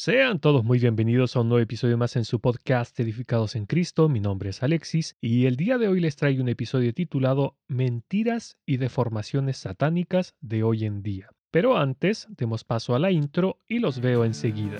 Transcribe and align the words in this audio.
Sean 0.00 0.38
todos 0.38 0.62
muy 0.62 0.78
bienvenidos 0.78 1.34
a 1.34 1.40
un 1.40 1.48
nuevo 1.48 1.60
episodio 1.60 1.98
más 1.98 2.14
en 2.14 2.24
su 2.24 2.38
podcast 2.38 2.98
Edificados 3.00 3.56
en 3.56 3.66
Cristo. 3.66 4.08
Mi 4.08 4.20
nombre 4.20 4.50
es 4.50 4.62
Alexis 4.62 5.16
y 5.20 5.46
el 5.46 5.56
día 5.56 5.76
de 5.76 5.88
hoy 5.88 5.98
les 5.98 6.14
traigo 6.14 6.40
un 6.40 6.48
episodio 6.48 6.94
titulado 6.94 7.56
Mentiras 7.66 8.56
y 8.64 8.76
deformaciones 8.76 9.56
satánicas 9.56 10.36
de 10.40 10.62
hoy 10.62 10.84
en 10.84 11.02
día. 11.02 11.30
Pero 11.50 11.76
antes, 11.76 12.28
demos 12.30 12.62
paso 12.62 12.94
a 12.94 13.00
la 13.00 13.10
intro 13.10 13.58
y 13.66 13.80
los 13.80 14.00
veo 14.00 14.24
enseguida. 14.24 14.78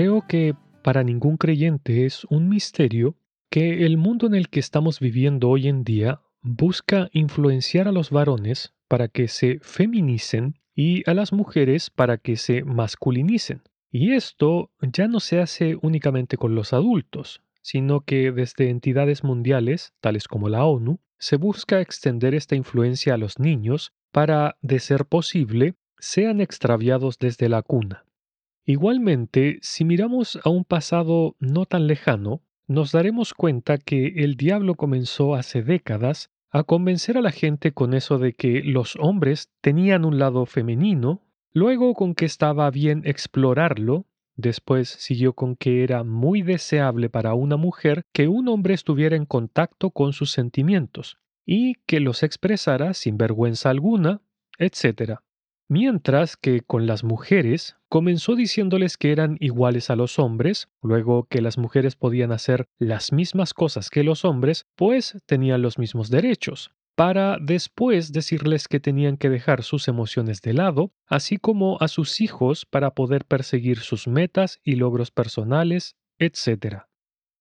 Creo 0.00 0.26
que 0.26 0.54
para 0.82 1.04
ningún 1.04 1.36
creyente 1.36 2.06
es 2.06 2.24
un 2.30 2.48
misterio 2.48 3.16
que 3.50 3.84
el 3.84 3.98
mundo 3.98 4.26
en 4.26 4.34
el 4.34 4.48
que 4.48 4.58
estamos 4.58 4.98
viviendo 4.98 5.50
hoy 5.50 5.68
en 5.68 5.84
día 5.84 6.22
busca 6.40 7.10
influenciar 7.12 7.86
a 7.86 7.92
los 7.92 8.08
varones 8.08 8.72
para 8.88 9.08
que 9.08 9.28
se 9.28 9.58
feminicen 9.60 10.58
y 10.74 11.06
a 11.06 11.12
las 11.12 11.34
mujeres 11.34 11.90
para 11.90 12.16
que 12.16 12.36
se 12.36 12.64
masculinicen. 12.64 13.60
Y 13.90 14.12
esto 14.12 14.70
ya 14.80 15.06
no 15.06 15.20
se 15.20 15.38
hace 15.38 15.76
únicamente 15.82 16.38
con 16.38 16.54
los 16.54 16.72
adultos, 16.72 17.42
sino 17.60 18.00
que 18.00 18.32
desde 18.32 18.70
entidades 18.70 19.22
mundiales, 19.22 19.92
tales 20.00 20.28
como 20.28 20.48
la 20.48 20.64
ONU, 20.64 20.98
se 21.18 21.36
busca 21.36 21.82
extender 21.82 22.34
esta 22.34 22.56
influencia 22.56 23.12
a 23.12 23.18
los 23.18 23.38
niños 23.38 23.92
para, 24.12 24.56
de 24.62 24.80
ser 24.80 25.04
posible, 25.04 25.74
sean 25.98 26.40
extraviados 26.40 27.18
desde 27.18 27.50
la 27.50 27.60
cuna. 27.60 28.06
Igualmente, 28.70 29.58
si 29.62 29.84
miramos 29.84 30.38
a 30.44 30.48
un 30.48 30.62
pasado 30.62 31.34
no 31.40 31.66
tan 31.66 31.88
lejano, 31.88 32.40
nos 32.68 32.92
daremos 32.92 33.34
cuenta 33.34 33.78
que 33.78 34.22
el 34.22 34.36
diablo 34.36 34.76
comenzó 34.76 35.34
hace 35.34 35.64
décadas 35.64 36.30
a 36.50 36.62
convencer 36.62 37.18
a 37.18 37.20
la 37.20 37.32
gente 37.32 37.72
con 37.72 37.94
eso 37.94 38.18
de 38.18 38.32
que 38.32 38.62
los 38.62 38.94
hombres 39.00 39.50
tenían 39.60 40.04
un 40.04 40.20
lado 40.20 40.46
femenino, 40.46 41.20
luego 41.52 41.94
con 41.94 42.14
que 42.14 42.26
estaba 42.26 42.70
bien 42.70 43.02
explorarlo, 43.06 44.06
después 44.36 44.88
siguió 44.88 45.32
con 45.32 45.56
que 45.56 45.82
era 45.82 46.04
muy 46.04 46.42
deseable 46.42 47.10
para 47.10 47.34
una 47.34 47.56
mujer 47.56 48.04
que 48.12 48.28
un 48.28 48.46
hombre 48.46 48.74
estuviera 48.74 49.16
en 49.16 49.26
contacto 49.26 49.90
con 49.90 50.12
sus 50.12 50.30
sentimientos 50.30 51.18
y 51.44 51.74
que 51.86 51.98
los 51.98 52.22
expresara 52.22 52.94
sin 52.94 53.18
vergüenza 53.18 53.68
alguna, 53.68 54.22
etc 54.58 55.18
mientras 55.70 56.36
que 56.36 56.62
con 56.62 56.86
las 56.88 57.04
mujeres 57.04 57.76
comenzó 57.88 58.34
diciéndoles 58.34 58.96
que 58.98 59.12
eran 59.12 59.36
iguales 59.38 59.88
a 59.88 59.96
los 59.96 60.18
hombres, 60.18 60.68
luego 60.82 61.28
que 61.30 61.40
las 61.40 61.58
mujeres 61.58 61.94
podían 61.94 62.32
hacer 62.32 62.66
las 62.78 63.12
mismas 63.12 63.54
cosas 63.54 63.88
que 63.88 64.02
los 64.02 64.24
hombres, 64.24 64.66
pues 64.74 65.16
tenían 65.26 65.62
los 65.62 65.78
mismos 65.78 66.10
derechos, 66.10 66.72
para 66.96 67.38
después 67.40 68.12
decirles 68.12 68.66
que 68.66 68.80
tenían 68.80 69.16
que 69.16 69.30
dejar 69.30 69.62
sus 69.62 69.86
emociones 69.86 70.42
de 70.42 70.54
lado, 70.54 70.92
así 71.06 71.36
como 71.36 71.78
a 71.80 71.86
sus 71.86 72.20
hijos 72.20 72.66
para 72.66 72.90
poder 72.90 73.24
perseguir 73.24 73.78
sus 73.78 74.08
metas 74.08 74.58
y 74.64 74.74
logros 74.74 75.12
personales, 75.12 75.94
etc. 76.18 76.89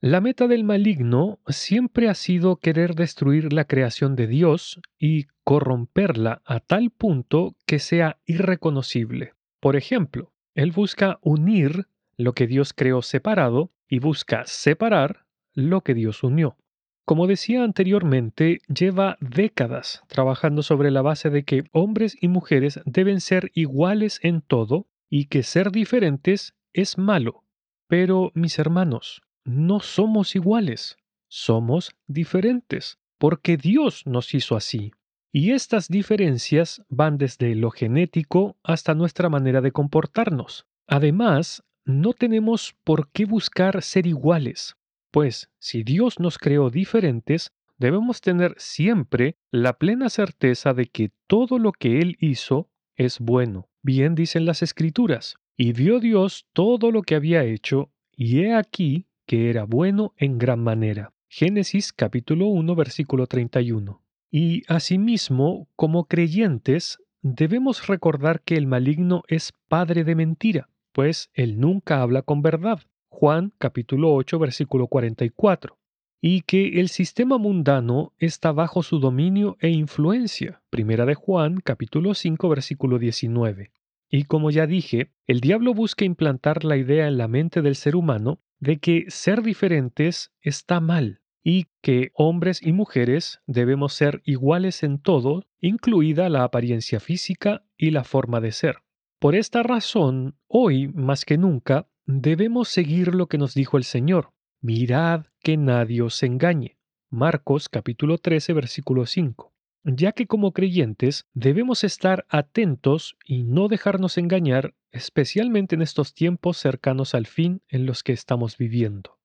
La 0.01 0.21
meta 0.21 0.47
del 0.47 0.63
maligno 0.63 1.39
siempre 1.47 2.07
ha 2.07 2.13
sido 2.13 2.55
querer 2.55 2.95
destruir 2.95 3.51
la 3.51 3.65
creación 3.65 4.15
de 4.15 4.27
Dios 4.27 4.79
y 4.97 5.25
corromperla 5.43 6.41
a 6.45 6.61
tal 6.61 6.89
punto 6.89 7.57
que 7.65 7.79
sea 7.79 8.17
irreconocible. 8.25 9.33
Por 9.59 9.75
ejemplo, 9.75 10.31
él 10.55 10.71
busca 10.71 11.19
unir 11.21 11.87
lo 12.15 12.31
que 12.31 12.47
Dios 12.47 12.71
creó 12.71 13.01
separado 13.01 13.73
y 13.89 13.99
busca 13.99 14.45
separar 14.45 15.25
lo 15.53 15.81
que 15.81 15.93
Dios 15.93 16.23
unió. 16.23 16.55
Como 17.03 17.27
decía 17.27 17.65
anteriormente, 17.65 18.59
lleva 18.73 19.17
décadas 19.19 20.03
trabajando 20.07 20.63
sobre 20.63 20.91
la 20.91 21.01
base 21.01 21.29
de 21.29 21.43
que 21.43 21.65
hombres 21.73 22.15
y 22.21 22.29
mujeres 22.29 22.79
deben 22.85 23.19
ser 23.19 23.51
iguales 23.53 24.21
en 24.23 24.39
todo 24.39 24.87
y 25.09 25.25
que 25.25 25.43
ser 25.43 25.71
diferentes 25.71 26.55
es 26.71 26.97
malo. 26.97 27.43
Pero, 27.89 28.31
mis 28.33 28.59
hermanos, 28.59 29.23
no 29.43 29.79
somos 29.79 30.35
iguales, 30.35 30.97
somos 31.27 31.91
diferentes, 32.07 32.97
porque 33.17 33.57
Dios 33.57 34.05
nos 34.05 34.33
hizo 34.33 34.55
así. 34.55 34.91
Y 35.31 35.51
estas 35.51 35.87
diferencias 35.89 36.81
van 36.89 37.17
desde 37.17 37.53
lo 37.55 37.69
genético 37.69 38.57
hasta 38.63 38.95
nuestra 38.95 39.29
manera 39.29 39.61
de 39.61 39.71
comportarnos. 39.71 40.65
Además, 40.87 41.63
no 41.85 42.13
tenemos 42.13 42.75
por 42.83 43.11
qué 43.11 43.25
buscar 43.25 43.81
ser 43.83 44.07
iguales, 44.07 44.75
pues 45.11 45.49
si 45.59 45.83
Dios 45.83 46.19
nos 46.19 46.37
creó 46.37 46.69
diferentes, 46.69 47.51
debemos 47.77 48.21
tener 48.21 48.53
siempre 48.57 49.37
la 49.51 49.77
plena 49.77 50.09
certeza 50.09 50.73
de 50.73 50.87
que 50.87 51.11
todo 51.27 51.59
lo 51.59 51.71
que 51.71 51.99
Él 51.99 52.17
hizo 52.19 52.69
es 52.95 53.19
bueno. 53.19 53.69
Bien 53.81 54.13
dicen 54.13 54.45
las 54.45 54.61
Escrituras, 54.61 55.37
y 55.55 55.73
vio 55.73 55.99
Dios 55.99 56.47
todo 56.53 56.91
lo 56.91 57.01
que 57.01 57.15
había 57.15 57.43
hecho, 57.43 57.91
y 58.15 58.41
he 58.41 58.53
aquí 58.53 59.07
que 59.29 59.51
era 59.51 59.63
bueno 59.63 60.15
en 60.17 60.39
gran 60.39 60.59
manera. 60.59 61.13
Génesis 61.27 61.93
capítulo 61.93 62.47
1 62.47 62.73
versículo 62.73 63.27
31. 63.27 64.01
Y 64.31 64.63
asimismo, 64.67 65.67
como 65.75 66.05
creyentes, 66.05 66.97
debemos 67.21 67.85
recordar 67.85 68.41
que 68.41 68.55
el 68.55 68.65
maligno 68.65 69.21
es 69.27 69.53
padre 69.67 70.03
de 70.03 70.15
mentira, 70.15 70.69
pues 70.93 71.29
él 71.35 71.59
nunca 71.59 72.01
habla 72.01 72.23
con 72.23 72.41
verdad. 72.41 72.79
Juan 73.09 73.53
capítulo 73.59 74.15
8 74.15 74.39
versículo 74.39 74.87
44. 74.87 75.77
Y 76.19 76.41
que 76.41 76.79
el 76.79 76.89
sistema 76.89 77.37
mundano 77.37 78.13
está 78.17 78.51
bajo 78.51 78.81
su 78.81 78.97
dominio 78.97 79.57
e 79.59 79.69
influencia. 79.69 80.63
Primera 80.71 81.05
de 81.05 81.13
Juan 81.13 81.59
capítulo 81.63 82.15
5 82.15 82.49
versículo 82.49 82.97
19. 82.97 83.69
Y 84.09 84.23
como 84.23 84.49
ya 84.49 84.65
dije, 84.65 85.11
el 85.27 85.39
diablo 85.39 85.75
busca 85.75 86.03
implantar 86.03 86.65
la 86.65 86.77
idea 86.77 87.07
en 87.07 87.19
la 87.19 87.27
mente 87.27 87.61
del 87.61 87.75
ser 87.75 87.95
humano 87.95 88.39
de 88.59 88.79
que 88.79 89.05
ser 89.09 89.41
diferentes 89.41 90.31
está 90.41 90.79
mal 90.79 91.21
y 91.43 91.67
que 91.81 92.11
hombres 92.13 92.61
y 92.61 92.73
mujeres 92.73 93.39
debemos 93.47 93.93
ser 93.93 94.21
iguales 94.25 94.83
en 94.83 94.99
todo, 94.99 95.45
incluida 95.59 96.29
la 96.29 96.43
apariencia 96.43 96.99
física 96.99 97.63
y 97.77 97.91
la 97.91 98.03
forma 98.03 98.41
de 98.41 98.51
ser. 98.51 98.77
Por 99.19 99.35
esta 99.35 99.63
razón, 99.63 100.37
hoy 100.47 100.87
más 100.89 101.25
que 101.25 101.37
nunca, 101.37 101.87
debemos 102.05 102.69
seguir 102.69 103.15
lo 103.15 103.27
que 103.27 103.37
nos 103.37 103.53
dijo 103.53 103.77
el 103.77 103.83
Señor. 103.83 104.31
Mirad 104.61 105.27
que 105.41 105.57
nadie 105.57 106.01
os 106.01 106.21
engañe. 106.23 106.77
Marcos 107.09 107.69
capítulo 107.69 108.17
13 108.17 108.53
versículo 108.53 109.05
5 109.05 109.53
ya 109.83 110.11
que 110.11 110.27
como 110.27 110.51
creyentes 110.51 111.27
debemos 111.33 111.83
estar 111.83 112.25
atentos 112.29 113.15
y 113.25 113.43
no 113.43 113.67
dejarnos 113.67 114.17
engañar, 114.17 114.73
especialmente 114.91 115.75
en 115.75 115.81
estos 115.81 116.13
tiempos 116.13 116.57
cercanos 116.57 117.15
al 117.15 117.25
fin 117.25 117.61
en 117.67 117.85
los 117.85 118.03
que 118.03 118.11
estamos 118.11 118.57
viviendo. 118.57 119.17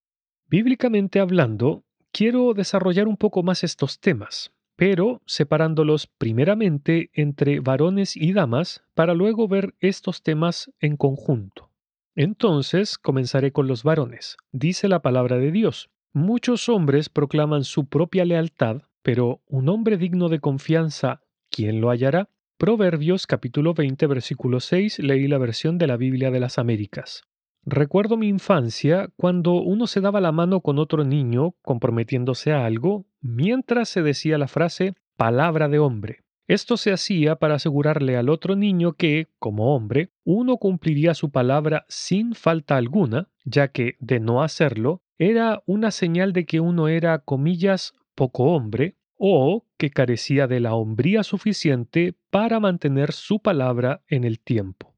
Bíblicamente 0.46 1.20
hablando, 1.20 1.84
quiero 2.12 2.54
desarrollar 2.54 3.08
un 3.08 3.16
poco 3.16 3.42
más 3.42 3.64
estos 3.64 3.98
temas, 3.98 4.52
pero 4.76 5.22
separándolos 5.26 6.06
primeramente 6.06 7.10
entre 7.12 7.60
varones 7.60 8.16
y 8.16 8.32
damas 8.32 8.82
para 8.94 9.14
luego 9.14 9.48
ver 9.48 9.74
estos 9.80 10.22
temas 10.22 10.70
en 10.80 10.96
conjunto. 10.96 11.70
Entonces 12.14 12.98
comenzaré 12.98 13.52
con 13.52 13.66
los 13.66 13.82
varones. 13.82 14.36
Dice 14.52 14.88
la 14.88 15.02
palabra 15.02 15.38
de 15.38 15.50
Dios. 15.50 15.90
Muchos 16.12 16.68
hombres 16.68 17.08
proclaman 17.08 17.64
su 17.64 17.86
propia 17.86 18.24
lealtad, 18.24 18.82
pero 19.04 19.42
un 19.46 19.68
hombre 19.68 19.98
digno 19.98 20.30
de 20.30 20.40
confianza, 20.40 21.20
¿quién 21.50 21.82
lo 21.82 21.90
hallará? 21.90 22.30
Proverbios 22.56 23.26
capítulo 23.26 23.74
20 23.74 24.06
versículo 24.06 24.60
6 24.60 25.00
leí 25.00 25.28
la 25.28 25.36
versión 25.36 25.76
de 25.76 25.86
la 25.86 25.98
Biblia 25.98 26.30
de 26.30 26.40
las 26.40 26.58
Américas. 26.58 27.22
Recuerdo 27.66 28.16
mi 28.16 28.28
infancia 28.28 29.10
cuando 29.16 29.60
uno 29.60 29.86
se 29.86 30.00
daba 30.00 30.22
la 30.22 30.32
mano 30.32 30.60
con 30.60 30.78
otro 30.78 31.04
niño 31.04 31.54
comprometiéndose 31.60 32.54
a 32.54 32.64
algo 32.64 33.04
mientras 33.20 33.90
se 33.90 34.00
decía 34.00 34.38
la 34.38 34.48
frase 34.48 34.94
palabra 35.18 35.68
de 35.68 35.80
hombre. 35.80 36.20
Esto 36.48 36.78
se 36.78 36.90
hacía 36.90 37.36
para 37.36 37.56
asegurarle 37.56 38.16
al 38.16 38.30
otro 38.30 38.56
niño 38.56 38.94
que, 38.94 39.28
como 39.38 39.74
hombre, 39.74 40.12
uno 40.24 40.56
cumpliría 40.56 41.12
su 41.12 41.30
palabra 41.30 41.84
sin 41.88 42.34
falta 42.34 42.78
alguna, 42.78 43.28
ya 43.44 43.68
que, 43.68 43.96
de 44.00 44.20
no 44.20 44.42
hacerlo, 44.42 45.02
era 45.18 45.62
una 45.66 45.90
señal 45.90 46.32
de 46.32 46.44
que 46.46 46.60
uno 46.60 46.88
era, 46.88 47.18
comillas, 47.18 47.94
poco 48.14 48.44
hombre 48.44 48.96
o 49.16 49.66
que 49.76 49.90
carecía 49.90 50.46
de 50.46 50.60
la 50.60 50.74
hombría 50.74 51.22
suficiente 51.22 52.14
para 52.30 52.60
mantener 52.60 53.12
su 53.12 53.40
palabra 53.40 54.02
en 54.08 54.24
el 54.24 54.40
tiempo. 54.40 54.94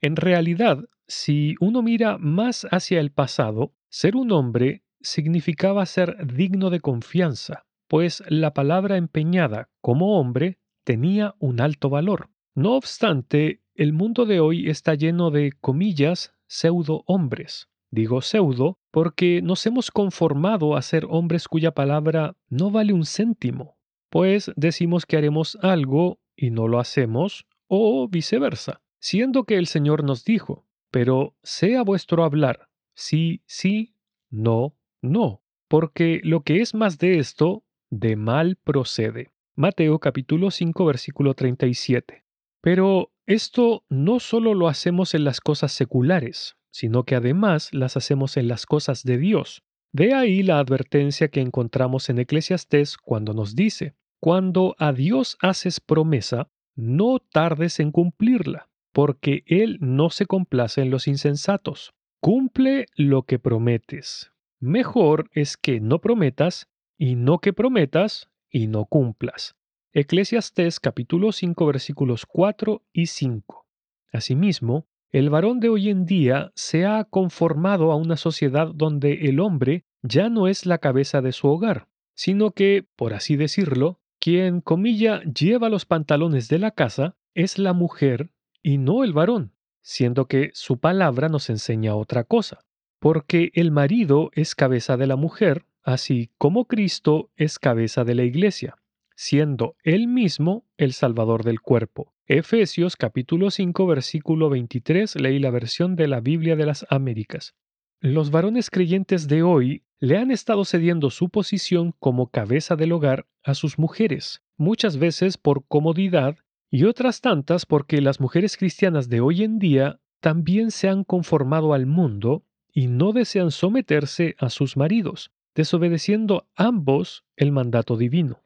En 0.00 0.16
realidad, 0.16 0.84
si 1.08 1.54
uno 1.60 1.82
mira 1.82 2.18
más 2.18 2.66
hacia 2.70 3.00
el 3.00 3.10
pasado, 3.10 3.74
ser 3.88 4.16
un 4.16 4.32
hombre 4.32 4.84
significaba 5.00 5.86
ser 5.86 6.26
digno 6.26 6.70
de 6.70 6.80
confianza, 6.80 7.66
pues 7.88 8.22
la 8.28 8.52
palabra 8.54 8.96
empeñada 8.96 9.68
como 9.80 10.18
hombre 10.18 10.58
tenía 10.84 11.34
un 11.38 11.60
alto 11.60 11.90
valor. 11.90 12.30
No 12.54 12.74
obstante, 12.74 13.62
el 13.74 13.92
mundo 13.92 14.24
de 14.26 14.40
hoy 14.40 14.68
está 14.68 14.94
lleno 14.94 15.30
de, 15.30 15.52
comillas, 15.60 16.34
pseudo 16.46 17.04
hombres. 17.06 17.68
Digo 17.90 18.20
pseudo 18.20 18.78
porque 18.90 19.40
nos 19.42 19.64
hemos 19.66 19.90
conformado 19.90 20.76
a 20.76 20.82
ser 20.82 21.06
hombres 21.08 21.48
cuya 21.48 21.72
palabra 21.72 22.36
no 22.48 22.70
vale 22.70 22.92
un 22.92 23.04
céntimo, 23.04 23.78
pues 24.10 24.50
decimos 24.56 25.06
que 25.06 25.16
haremos 25.16 25.56
algo 25.62 26.18
y 26.36 26.50
no 26.50 26.68
lo 26.68 26.78
hacemos, 26.78 27.46
o 27.68 28.08
viceversa, 28.08 28.82
siendo 28.98 29.44
que 29.44 29.56
el 29.56 29.66
Señor 29.66 30.04
nos 30.04 30.24
dijo, 30.24 30.66
pero 30.90 31.34
sea 31.42 31.82
vuestro 31.82 32.24
hablar, 32.24 32.68
sí, 32.94 33.42
sí, 33.46 33.94
no, 34.30 34.76
no, 35.00 35.42
porque 35.68 36.20
lo 36.22 36.42
que 36.42 36.60
es 36.60 36.74
más 36.74 36.98
de 36.98 37.18
esto, 37.18 37.64
de 37.90 38.16
mal 38.16 38.56
procede. 38.56 39.30
Mateo 39.54 39.98
capítulo 39.98 40.50
5 40.50 40.84
versículo 40.84 41.34
37. 41.34 42.24
Pero 42.60 43.12
esto 43.26 43.84
no 43.88 44.20
solo 44.20 44.54
lo 44.54 44.68
hacemos 44.68 45.14
en 45.14 45.24
las 45.24 45.40
cosas 45.40 45.72
seculares, 45.72 46.56
sino 46.76 47.04
que 47.04 47.14
además 47.14 47.72
las 47.72 47.96
hacemos 47.96 48.36
en 48.36 48.48
las 48.48 48.66
cosas 48.66 49.02
de 49.02 49.16
Dios. 49.16 49.62
De 49.92 50.12
ahí 50.12 50.42
la 50.42 50.58
advertencia 50.58 51.28
que 51.28 51.40
encontramos 51.40 52.10
en 52.10 52.18
Eclesiastés 52.18 52.98
cuando 52.98 53.32
nos 53.32 53.56
dice, 53.56 53.94
cuando 54.20 54.76
a 54.78 54.92
Dios 54.92 55.38
haces 55.40 55.80
promesa, 55.80 56.50
no 56.74 57.18
tardes 57.18 57.80
en 57.80 57.92
cumplirla, 57.92 58.68
porque 58.92 59.42
Él 59.46 59.78
no 59.80 60.10
se 60.10 60.26
complace 60.26 60.82
en 60.82 60.90
los 60.90 61.08
insensatos. 61.08 61.94
Cumple 62.20 62.84
lo 62.94 63.22
que 63.22 63.38
prometes. 63.38 64.32
Mejor 64.60 65.30
es 65.32 65.56
que 65.56 65.80
no 65.80 66.02
prometas 66.02 66.68
y 66.98 67.14
no 67.14 67.38
que 67.38 67.54
prometas 67.54 68.28
y 68.50 68.66
no 68.66 68.84
cumplas. 68.84 69.56
Eclesiastés 69.94 70.78
capítulo 70.78 71.32
5 71.32 71.64
versículos 71.64 72.26
4 72.26 72.82
y 72.92 73.06
5. 73.06 73.66
Asimismo, 74.12 74.86
el 75.16 75.30
varón 75.30 75.60
de 75.60 75.70
hoy 75.70 75.88
en 75.88 76.04
día 76.04 76.52
se 76.56 76.84
ha 76.84 77.04
conformado 77.04 77.90
a 77.90 77.96
una 77.96 78.18
sociedad 78.18 78.68
donde 78.74 79.30
el 79.30 79.40
hombre 79.40 79.86
ya 80.02 80.28
no 80.28 80.46
es 80.46 80.66
la 80.66 80.76
cabeza 80.76 81.22
de 81.22 81.32
su 81.32 81.48
hogar, 81.48 81.88
sino 82.14 82.50
que, 82.50 82.86
por 82.96 83.14
así 83.14 83.34
decirlo, 83.36 83.98
quien, 84.20 84.60
comilla, 84.60 85.22
lleva 85.22 85.70
los 85.70 85.86
pantalones 85.86 86.50
de 86.50 86.58
la 86.58 86.70
casa 86.70 87.16
es 87.32 87.58
la 87.58 87.72
mujer 87.72 88.28
y 88.62 88.76
no 88.76 89.04
el 89.04 89.14
varón, 89.14 89.52
siendo 89.80 90.26
que 90.26 90.50
su 90.52 90.80
palabra 90.80 91.30
nos 91.30 91.48
enseña 91.48 91.94
otra 91.94 92.24
cosa, 92.24 92.58
porque 92.98 93.52
el 93.54 93.70
marido 93.70 94.30
es 94.34 94.54
cabeza 94.54 94.98
de 94.98 95.06
la 95.06 95.16
mujer, 95.16 95.64
así 95.82 96.28
como 96.36 96.66
Cristo 96.66 97.30
es 97.36 97.58
cabeza 97.58 98.04
de 98.04 98.16
la 98.16 98.24
iglesia, 98.24 98.76
siendo 99.16 99.76
él 99.82 100.06
mismo 100.06 100.66
el 100.76 100.92
Salvador 100.92 101.42
del 101.42 101.60
cuerpo. 101.60 102.14
Efesios 102.26 102.96
capítulo 102.96 103.50
5 103.50 103.86
versículo 103.86 104.50
23 104.50 105.16
leí 105.16 105.38
la 105.38 105.50
versión 105.50 105.96
de 105.96 106.06
la 106.06 106.20
Biblia 106.20 106.54
de 106.54 106.66
las 106.66 106.86
Américas. 106.90 107.54
Los 108.00 108.30
varones 108.30 108.68
creyentes 108.68 109.26
de 109.26 109.42
hoy 109.42 109.82
le 109.98 110.18
han 110.18 110.30
estado 110.30 110.66
cediendo 110.66 111.10
su 111.10 111.30
posición 111.30 111.94
como 111.98 112.30
cabeza 112.30 112.76
del 112.76 112.92
hogar 112.92 113.26
a 113.42 113.54
sus 113.54 113.78
mujeres, 113.78 114.42
muchas 114.58 114.98
veces 114.98 115.38
por 115.38 115.66
comodidad 115.66 116.36
y 116.70 116.84
otras 116.84 117.22
tantas 117.22 117.64
porque 117.64 118.02
las 118.02 118.20
mujeres 118.20 118.58
cristianas 118.58 119.08
de 119.08 119.22
hoy 119.22 119.42
en 119.42 119.58
día 119.58 119.98
también 120.20 120.70
se 120.70 120.88
han 120.88 121.04
conformado 121.04 121.72
al 121.72 121.86
mundo 121.86 122.44
y 122.70 122.88
no 122.88 123.12
desean 123.12 123.50
someterse 123.50 124.36
a 124.38 124.50
sus 124.50 124.76
maridos, 124.76 125.30
desobedeciendo 125.54 126.46
ambos 126.54 127.24
el 127.36 127.50
mandato 127.50 127.96
divino. 127.96 128.42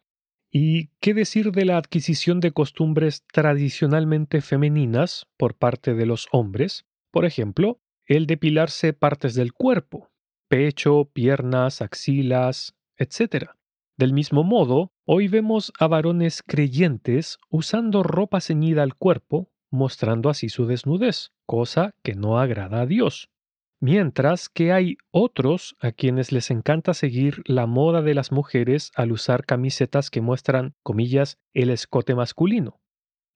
¿Y 0.52 0.88
qué 1.00 1.14
decir 1.14 1.52
de 1.52 1.64
la 1.64 1.76
adquisición 1.76 2.40
de 2.40 2.50
costumbres 2.50 3.24
tradicionalmente 3.32 4.40
femeninas 4.40 5.28
por 5.36 5.54
parte 5.54 5.94
de 5.94 6.06
los 6.06 6.26
hombres? 6.32 6.86
Por 7.12 7.24
ejemplo, 7.24 7.80
el 8.04 8.26
depilarse 8.26 8.92
partes 8.92 9.34
del 9.36 9.52
cuerpo, 9.52 10.10
pecho, 10.48 11.08
piernas, 11.12 11.82
axilas, 11.82 12.74
etc. 12.96 13.50
Del 13.96 14.12
mismo 14.12 14.42
modo, 14.42 14.92
hoy 15.04 15.28
vemos 15.28 15.72
a 15.78 15.86
varones 15.86 16.42
creyentes 16.44 17.38
usando 17.48 18.02
ropa 18.02 18.40
ceñida 18.40 18.82
al 18.82 18.96
cuerpo, 18.96 19.52
mostrando 19.70 20.30
así 20.30 20.48
su 20.48 20.66
desnudez, 20.66 21.30
cosa 21.46 21.94
que 22.02 22.16
no 22.16 22.40
agrada 22.40 22.80
a 22.80 22.86
Dios 22.86 23.30
mientras 23.80 24.48
que 24.48 24.72
hay 24.72 24.98
otros 25.10 25.76
a 25.80 25.90
quienes 25.90 26.32
les 26.32 26.50
encanta 26.50 26.94
seguir 26.94 27.42
la 27.46 27.66
moda 27.66 28.02
de 28.02 28.14
las 28.14 28.30
mujeres 28.30 28.92
al 28.94 29.10
usar 29.10 29.46
camisetas 29.46 30.10
que 30.10 30.20
muestran, 30.20 30.74
comillas, 30.82 31.38
el 31.54 31.70
escote 31.70 32.14
masculino. 32.14 32.80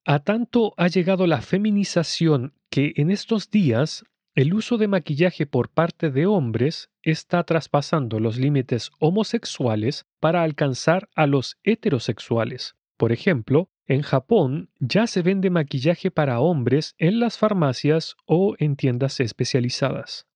A 0.04 0.20
tanto 0.20 0.74
ha 0.76 0.88
llegado 0.88 1.26
la 1.26 1.40
feminización 1.40 2.52
que 2.70 2.92
en 2.96 3.10
estos 3.10 3.50
días 3.50 4.04
el 4.34 4.52
uso 4.52 4.76
de 4.76 4.88
maquillaje 4.88 5.46
por 5.46 5.70
parte 5.70 6.10
de 6.10 6.26
hombres 6.26 6.90
está 7.02 7.44
traspasando 7.44 8.20
los 8.20 8.36
límites 8.36 8.90
homosexuales 8.98 10.06
para 10.20 10.42
alcanzar 10.42 11.08
a 11.14 11.26
los 11.26 11.56
heterosexuales. 11.62 12.74
Por 12.96 13.12
ejemplo, 13.12 13.70
en 13.86 14.02
Japón 14.02 14.70
ya 14.78 15.06
se 15.06 15.22
vende 15.22 15.50
maquillaje 15.50 16.10
para 16.10 16.40
hombres 16.40 16.94
en 16.98 17.20
las 17.20 17.38
farmacias 17.38 18.16
o 18.26 18.56
en 18.58 18.76
tiendas 18.76 19.20
especializadas. 19.20 20.26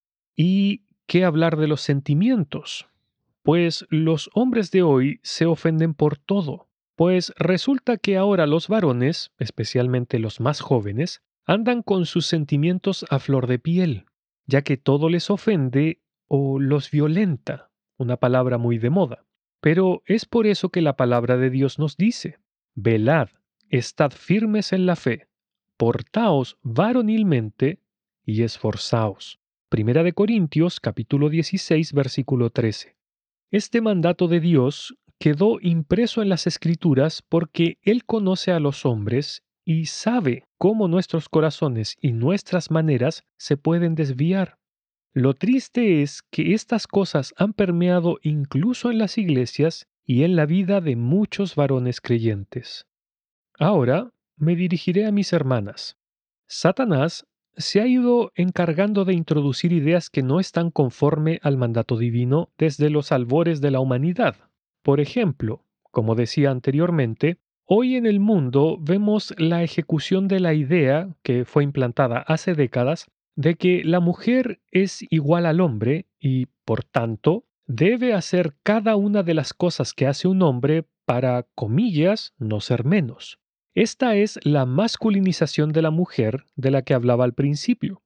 ¿Y 0.41 0.85
qué 1.09 1.25
hablar 1.25 1.57
de 1.57 1.67
los 1.67 1.81
sentimientos? 1.81 2.87
Pues 3.43 3.85
los 3.91 4.31
hombres 4.35 4.71
de 4.71 4.85
hoy 4.85 5.19
se 5.25 5.47
ofenden 5.47 5.95
por 5.95 6.17
todo, 6.17 6.69
pues 6.95 7.33
resulta 7.39 7.97
que 7.97 8.17
ahora 8.17 8.47
los 8.47 8.69
varones, 8.69 9.33
especialmente 9.39 10.21
los 10.21 10.39
más 10.39 10.61
jóvenes, 10.61 11.25
andan 11.45 11.83
con 11.83 12.07
sus 12.07 12.27
sentimientos 12.27 13.05
a 13.11 13.19
flor 13.19 13.49
de 13.49 13.59
piel, 13.59 14.05
ya 14.47 14.63
que 14.63 14.77
todo 14.77 15.09
les 15.09 15.29
ofende 15.29 16.03
o 16.29 16.61
los 16.61 16.93
violenta, 16.93 17.73
una 17.97 18.17
palabra 18.17 18.59
muy 18.59 18.79
de 18.79 18.91
moda. 18.91 19.25
Pero 19.61 20.03
es 20.07 20.25
por 20.25 20.47
eso 20.47 20.69
que 20.69 20.83
la 20.83 20.97
palabra 20.97 21.37
de 21.37 21.51
Dios 21.51 21.81
nos 21.81 21.97
dice, 21.97 22.39
velad, 22.77 23.31
estad 23.71 24.13
firmes 24.13 24.73
en 24.73 24.87
la 24.87 24.95
fe, 24.95 25.27
portaos 25.77 26.59
varonilmente 26.63 27.81
y 28.25 28.45
esforzaos. 28.45 29.41
Primera 29.71 30.03
de 30.03 30.15
Corintios 30.15 30.81
capítulo 30.81 31.29
16 31.29 31.93
versículo 31.93 32.49
13. 32.49 32.97
Este 33.51 33.83
mandato 33.83 34.27
de 34.27 34.41
Dios 34.41 34.97
quedó 35.19 35.59
impreso 35.61 36.23
en 36.23 36.31
las 36.31 36.47
escrituras 36.47 37.21
porque 37.29 37.77
Él 37.83 38.07
conoce 38.07 38.51
a 38.51 38.61
los 38.61 38.87
hombres 38.87 39.43
y 39.67 39.85
sabe 39.85 40.45
cómo 40.57 40.89
nuestros 40.89 41.29
corazones 41.29 41.99
y 42.01 42.13
nuestras 42.13 42.71
maneras 42.71 43.25
se 43.37 43.59
pueden 43.59 43.95
desviar. 43.95 44.57
Lo 45.13 45.35
triste 45.35 46.01
es 46.01 46.23
que 46.23 46.55
estas 46.55 46.87
cosas 46.87 47.35
han 47.37 47.53
permeado 47.53 48.17
incluso 48.23 48.91
en 48.91 48.97
las 48.97 49.19
iglesias 49.19 49.87
y 50.03 50.23
en 50.23 50.35
la 50.35 50.47
vida 50.47 50.81
de 50.81 50.97
muchos 50.97 51.57
varones 51.57 52.01
creyentes. 52.01 52.87
Ahora 53.59 54.15
me 54.39 54.57
dirigiré 54.57 55.05
a 55.05 55.13
mis 55.13 55.35
hermanas. 55.35 55.99
Satanás 56.47 57.27
se 57.59 57.81
ha 57.81 57.87
ido 57.87 58.33
encargando 58.37 59.05
de 59.05 59.15
introducir 59.15 59.73
ideas 59.73 60.11
que 60.11 60.23
no 60.23 60.41
están 60.41 60.71
conforme 60.71 61.41
al 61.43 61.57
mandato 61.57 61.97
divino 61.99 62.51
desde 62.57 62.89
los 62.89 63.11
albores 63.13 63.61
de 63.61 63.73
la 63.73 63.81
humanidad. 63.81 64.37
Por 64.83 65.01
ejemplo, 65.01 65.65
como 65.91 66.15
decía 66.15 66.51
anteriormente, 66.53 67.39
hoy 67.65 67.97
en 67.97 68.07
el 68.07 68.21
mundo 68.21 68.79
vemos 68.81 69.35
la 69.39 69.65
ejecución 69.65 70.29
de 70.29 70.39
la 70.39 70.55
idea 70.55 71.15
que 71.23 71.45
fue 71.45 71.65
implantada 71.65 72.19
hace 72.21 72.55
décadas 72.55 73.11
de 73.35 73.57
que 73.57 73.83
la 73.85 74.01
mujer 74.01 74.61
es 74.71 75.05
igual 75.11 75.45
al 75.45 75.61
hombre 75.61 76.07
y, 76.19 76.47
por 76.65 76.85
tanto, 76.85 77.45
debe 77.67 78.15
hacer 78.15 78.55
cada 78.63 78.97
una 78.97 79.23
de 79.23 79.35
las 79.35 79.53
cosas 79.53 79.93
que 79.93 80.07
hace 80.07 80.29
un 80.29 80.43
hombre 80.43 80.87
para, 81.05 81.47
comillas, 81.55 82.35
no 82.39 82.61
ser 82.61 82.85
menos. 82.85 83.39
Esta 83.75 84.17
es 84.17 84.41
la 84.43 84.67
masculinización 84.67 85.73
de 85.73 85.83
la 85.83 85.91
mujer 85.91 86.45
de 86.57 86.71
la 86.71 86.83
que 86.83 86.95
hablaba 86.95 87.25
al 87.25 87.35
principio. 87.35 88.03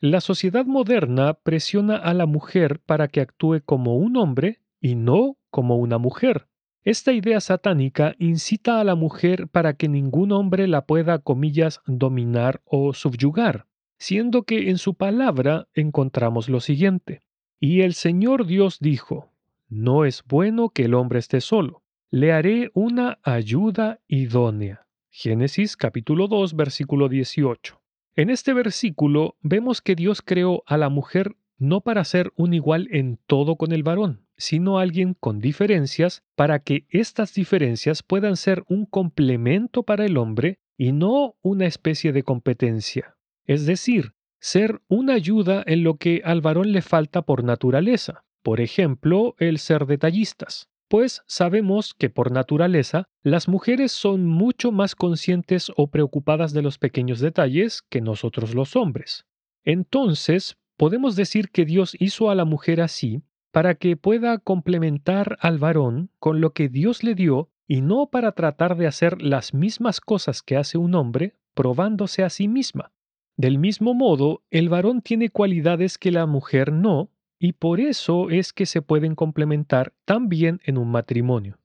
La 0.00 0.20
sociedad 0.20 0.66
moderna 0.66 1.34
presiona 1.34 1.96
a 1.96 2.12
la 2.12 2.26
mujer 2.26 2.80
para 2.80 3.08
que 3.08 3.20
actúe 3.20 3.60
como 3.64 3.96
un 3.96 4.16
hombre 4.16 4.60
y 4.80 4.96
no 4.96 5.38
como 5.50 5.76
una 5.76 5.98
mujer. 5.98 6.48
Esta 6.82 7.12
idea 7.12 7.40
satánica 7.40 8.14
incita 8.18 8.78
a 8.78 8.84
la 8.84 8.94
mujer 8.94 9.48
para 9.48 9.74
que 9.74 9.88
ningún 9.88 10.32
hombre 10.32 10.68
la 10.68 10.84
pueda, 10.84 11.18
comillas, 11.20 11.80
dominar 11.86 12.60
o 12.66 12.92
subyugar, 12.92 13.66
siendo 13.96 14.42
que 14.42 14.68
en 14.68 14.76
su 14.76 14.94
palabra 14.94 15.68
encontramos 15.72 16.50
lo 16.50 16.60
siguiente. 16.60 17.22
Y 17.58 17.80
el 17.80 17.94
Señor 17.94 18.44
Dios 18.44 18.80
dijo, 18.80 19.32
No 19.70 20.04
es 20.04 20.22
bueno 20.28 20.68
que 20.68 20.84
el 20.84 20.92
hombre 20.92 21.20
esté 21.20 21.40
solo, 21.40 21.82
le 22.10 22.32
haré 22.32 22.70
una 22.74 23.18
ayuda 23.22 24.00
idónea. 24.06 24.83
Génesis 25.16 25.76
capítulo 25.76 26.26
2 26.26 26.56
versículo 26.56 27.08
18. 27.08 27.80
En 28.16 28.30
este 28.30 28.52
versículo 28.52 29.36
vemos 29.42 29.80
que 29.80 29.94
Dios 29.94 30.22
creó 30.22 30.64
a 30.66 30.76
la 30.76 30.88
mujer 30.88 31.36
no 31.56 31.82
para 31.82 32.02
ser 32.02 32.32
un 32.34 32.52
igual 32.52 32.88
en 32.90 33.20
todo 33.28 33.54
con 33.54 33.70
el 33.70 33.84
varón, 33.84 34.26
sino 34.36 34.80
alguien 34.80 35.14
con 35.14 35.38
diferencias 35.38 36.24
para 36.34 36.58
que 36.58 36.86
estas 36.88 37.32
diferencias 37.32 38.02
puedan 38.02 38.36
ser 38.36 38.64
un 38.66 38.86
complemento 38.86 39.84
para 39.84 40.04
el 40.04 40.16
hombre 40.16 40.58
y 40.76 40.90
no 40.90 41.36
una 41.42 41.66
especie 41.66 42.12
de 42.12 42.24
competencia. 42.24 43.16
Es 43.44 43.66
decir, 43.66 44.14
ser 44.40 44.82
una 44.88 45.14
ayuda 45.14 45.62
en 45.64 45.84
lo 45.84 45.94
que 45.96 46.22
al 46.24 46.40
varón 46.40 46.72
le 46.72 46.82
falta 46.82 47.22
por 47.22 47.44
naturaleza. 47.44 48.24
Por 48.42 48.60
ejemplo, 48.60 49.36
el 49.38 49.60
ser 49.60 49.86
detallistas. 49.86 50.68
Pues 50.94 51.24
sabemos 51.26 51.92
que 51.92 52.08
por 52.08 52.30
naturaleza 52.30 53.08
las 53.24 53.48
mujeres 53.48 53.90
son 53.90 54.26
mucho 54.26 54.70
más 54.70 54.94
conscientes 54.94 55.72
o 55.76 55.88
preocupadas 55.88 56.52
de 56.52 56.62
los 56.62 56.78
pequeños 56.78 57.18
detalles 57.18 57.82
que 57.82 58.00
nosotros 58.00 58.54
los 58.54 58.76
hombres. 58.76 59.26
Entonces, 59.64 60.56
podemos 60.76 61.16
decir 61.16 61.50
que 61.50 61.64
Dios 61.64 61.96
hizo 61.98 62.30
a 62.30 62.36
la 62.36 62.44
mujer 62.44 62.80
así 62.80 63.24
para 63.50 63.74
que 63.74 63.96
pueda 63.96 64.38
complementar 64.38 65.36
al 65.40 65.58
varón 65.58 66.10
con 66.20 66.40
lo 66.40 66.52
que 66.52 66.68
Dios 66.68 67.02
le 67.02 67.16
dio 67.16 67.50
y 67.66 67.80
no 67.80 68.06
para 68.06 68.30
tratar 68.30 68.76
de 68.76 68.86
hacer 68.86 69.20
las 69.20 69.52
mismas 69.52 70.00
cosas 70.00 70.42
que 70.42 70.56
hace 70.56 70.78
un 70.78 70.94
hombre 70.94 71.34
probándose 71.54 72.22
a 72.22 72.30
sí 72.30 72.46
misma. 72.46 72.92
Del 73.36 73.58
mismo 73.58 73.94
modo, 73.94 74.44
el 74.48 74.68
varón 74.68 75.02
tiene 75.02 75.28
cualidades 75.28 75.98
que 75.98 76.12
la 76.12 76.26
mujer 76.26 76.72
no, 76.72 77.10
y 77.38 77.52
por 77.52 77.80
eso 77.80 78.30
es 78.30 78.52
que 78.52 78.66
se 78.66 78.82
pueden 78.82 79.14
complementar 79.14 79.94
también 80.04 80.60
en 80.64 80.78
un 80.78 80.90
matrimonio. 80.90 81.58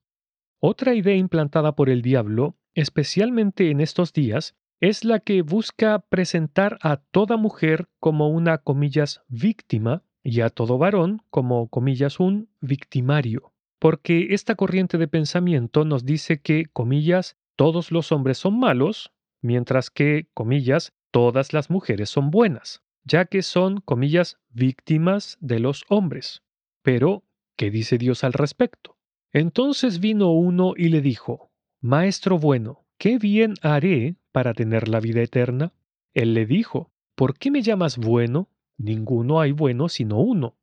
Otra 0.60 0.94
idea 0.94 1.16
implantada 1.16 1.76
por 1.76 1.90
el 1.90 2.02
diablo, 2.02 2.58
especialmente 2.74 3.70
en 3.72 3.82
estos 3.82 4.14
días, 4.14 4.56
es 4.82 5.04
la 5.04 5.20
que 5.20 5.42
busca 5.42 6.00
presentar 6.00 6.78
a 6.82 6.98
toda 6.98 7.38
mujer 7.38 7.90
como 8.00 8.30
una, 8.30 8.60
comillas, 8.60 9.22
víctima 9.28 10.04
y 10.24 10.42
a 10.42 10.50
todo 10.50 10.78
varón 10.78 11.22
como, 11.30 11.70
comillas, 11.70 12.20
un 12.20 12.50
victimario 12.62 13.54
porque 13.80 14.28
esta 14.32 14.56
corriente 14.56 14.98
de 14.98 15.08
pensamiento 15.08 15.86
nos 15.86 16.06
dice 16.06 16.42
que, 16.42 16.66
comillas, 16.72 17.38
todos 17.56 17.92
los 17.92 18.12
hombres 18.12 18.38
son 18.38 18.60
malos, 18.60 19.14
mientras 19.42 19.90
que, 19.90 20.28
comillas, 20.34 20.94
todas 21.12 21.54
las 21.54 21.70
mujeres 21.70 22.10
son 22.10 22.30
buenas, 22.30 22.84
ya 23.04 23.26
que 23.26 23.42
son, 23.42 23.82
comillas, 23.82 24.38
víctimas 24.50 25.38
de 25.42 25.60
los 25.60 25.86
hombres. 25.90 26.44
Pero, 26.82 27.24
¿qué 27.56 27.72
dice 27.72 27.98
Dios 27.98 28.24
al 28.24 28.34
respecto? 28.34 28.98
Entonces 29.32 30.00
vino 30.00 30.32
uno 30.32 30.74
y 30.76 30.90
le 30.90 31.02
dijo, 31.02 31.52
Maestro 31.82 32.38
bueno, 32.38 32.86
¿qué 32.98 33.18
bien 33.18 33.54
haré 33.62 34.16
para 34.32 34.54
tener 34.54 34.88
la 34.88 35.00
vida 35.00 35.22
eterna? 35.22 35.74
Él 36.14 36.34
le 36.34 36.46
dijo, 36.46 36.92
¿por 37.16 37.38
qué 37.38 37.52
me 37.52 37.62
llamas 37.62 37.98
bueno? 37.98 38.50
Ninguno 38.78 39.40
hay 39.40 39.52
bueno 39.52 39.90
sino 39.90 40.20
uno, 40.20 40.58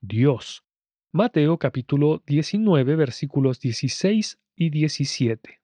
Dios. 0.00 0.64
Mateo 1.12 1.58
capítulo 1.58 2.22
19 2.26 2.96
versículos 2.96 3.60
16 3.60 4.38
y 4.54 4.70
17. 4.70 5.60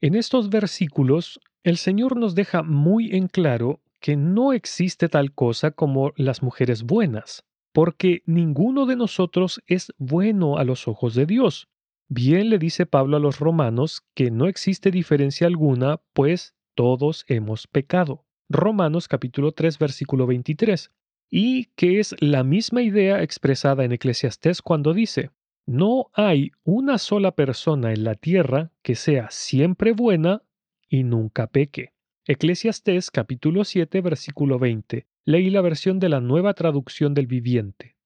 En 0.00 0.14
estos 0.14 0.50
versículos, 0.50 1.40
el 1.64 1.76
Señor 1.76 2.16
nos 2.16 2.34
deja 2.34 2.62
muy 2.62 3.16
en 3.16 3.26
claro 3.28 3.80
que 4.00 4.16
no 4.16 4.52
existe 4.52 5.08
tal 5.08 5.32
cosa 5.32 5.70
como 5.70 6.12
las 6.16 6.42
mujeres 6.42 6.82
buenas, 6.82 7.44
porque 7.72 8.22
ninguno 8.26 8.86
de 8.86 8.96
nosotros 8.96 9.62
es 9.66 9.92
bueno 9.98 10.58
a 10.58 10.64
los 10.64 10.88
ojos 10.88 11.14
de 11.14 11.26
Dios. 11.26 11.68
Bien 12.08 12.48
le 12.48 12.58
dice 12.58 12.86
Pablo 12.86 13.16
a 13.16 13.20
los 13.20 13.38
romanos 13.38 14.02
que 14.14 14.30
no 14.30 14.46
existe 14.46 14.90
diferencia 14.90 15.46
alguna, 15.46 16.00
pues 16.12 16.54
todos 16.74 17.24
hemos 17.28 17.66
pecado. 17.66 18.24
Romanos 18.48 19.08
capítulo 19.08 19.52
3 19.52 19.78
versículo 19.78 20.26
23 20.26 20.90
y 21.30 21.66
que 21.76 22.00
es 22.00 22.14
la 22.20 22.44
misma 22.44 22.82
idea 22.82 23.22
expresada 23.22 23.84
en 23.84 23.92
Eclesiastés 23.92 24.62
cuando 24.62 24.94
dice, 24.94 25.30
no 25.66 26.10
hay 26.14 26.52
una 26.64 26.96
sola 26.98 27.32
persona 27.32 27.92
en 27.92 28.04
la 28.04 28.14
tierra 28.14 28.72
que 28.82 28.94
sea 28.94 29.28
siempre 29.30 29.92
buena 29.92 30.42
y 30.88 31.04
nunca 31.04 31.48
peque. 31.48 31.92
Eclesiastés 32.30 33.10
capítulo 33.10 33.64
7 33.64 34.02
versículo 34.02 34.58
20. 34.58 35.06
Leí 35.24 35.48
la 35.48 35.62
versión 35.62 35.98
de 35.98 36.10
la 36.10 36.20
nueva 36.20 36.52
traducción 36.52 37.14
del 37.14 37.26
viviente. 37.26 37.96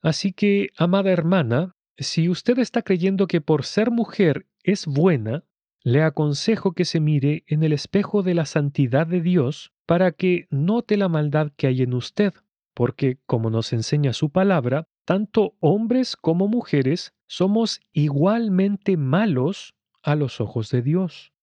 Así 0.00 0.32
que, 0.32 0.70
amada 0.78 1.10
hermana, 1.10 1.76
si 1.98 2.30
usted 2.30 2.58
está 2.58 2.80
creyendo 2.80 3.26
que 3.26 3.42
por 3.42 3.66
ser 3.66 3.90
mujer 3.90 4.46
es 4.62 4.86
buena, 4.86 5.44
le 5.82 6.02
aconsejo 6.02 6.72
que 6.72 6.86
se 6.86 7.00
mire 7.00 7.44
en 7.48 7.62
el 7.62 7.74
espejo 7.74 8.22
de 8.22 8.32
la 8.32 8.46
santidad 8.46 9.06
de 9.06 9.20
Dios 9.20 9.74
para 9.84 10.12
que 10.12 10.46
note 10.48 10.96
la 10.96 11.10
maldad 11.10 11.52
que 11.54 11.66
hay 11.66 11.82
en 11.82 11.92
usted 11.92 12.32
porque, 12.72 13.18
como 13.26 13.50
nos 13.50 13.74
enseña 13.74 14.14
su 14.14 14.30
palabra, 14.30 14.88
tanto 15.04 15.54
hombres 15.60 16.16
como 16.16 16.48
mujeres 16.48 17.12
somos 17.26 17.82
igualmente 17.92 18.96
malos 18.96 19.74
a 20.02 20.14
los 20.14 20.40
ojos 20.40 20.70
de 20.70 20.80
Dios. 20.80 21.35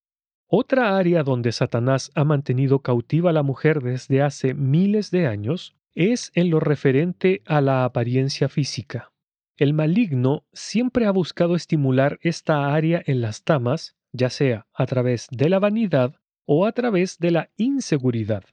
Otra 0.55 1.00
área 1.00 1.24
donde 1.24 1.51
Satanás 1.51 2.12
ha 2.13 2.24
mantenido 2.25 2.83
cautiva 2.83 3.31
a 3.31 3.33
la 3.33 3.41
mujer 3.41 3.81
desde 3.81 4.22
hace 4.22 4.53
miles 4.53 5.10
de 5.10 5.25
años 5.25 5.75
es 5.95 6.31
en 6.36 6.51
lo 6.51 6.60
referente 6.60 7.41
a 7.48 7.60
la 7.60 7.86
apariencia 7.86 8.50
física. 8.50 9.12
El 9.57 9.74
maligno 9.74 10.45
siempre 10.53 11.07
ha 11.07 11.12
buscado 11.12 11.55
estimular 11.55 12.19
esta 12.22 12.72
área 12.72 13.01
en 13.07 13.19
las 13.19 13.43
damas, 13.43 13.95
ya 14.12 14.29
sea 14.29 14.67
a 14.75 14.86
través 14.86 15.27
de 15.31 15.50
la 15.50 15.57
vanidad 15.57 16.17
o 16.45 16.67
a 16.67 16.72
través 16.72 17.17
de 17.17 17.31
la 17.31 17.50
inseguridad. 17.57 18.43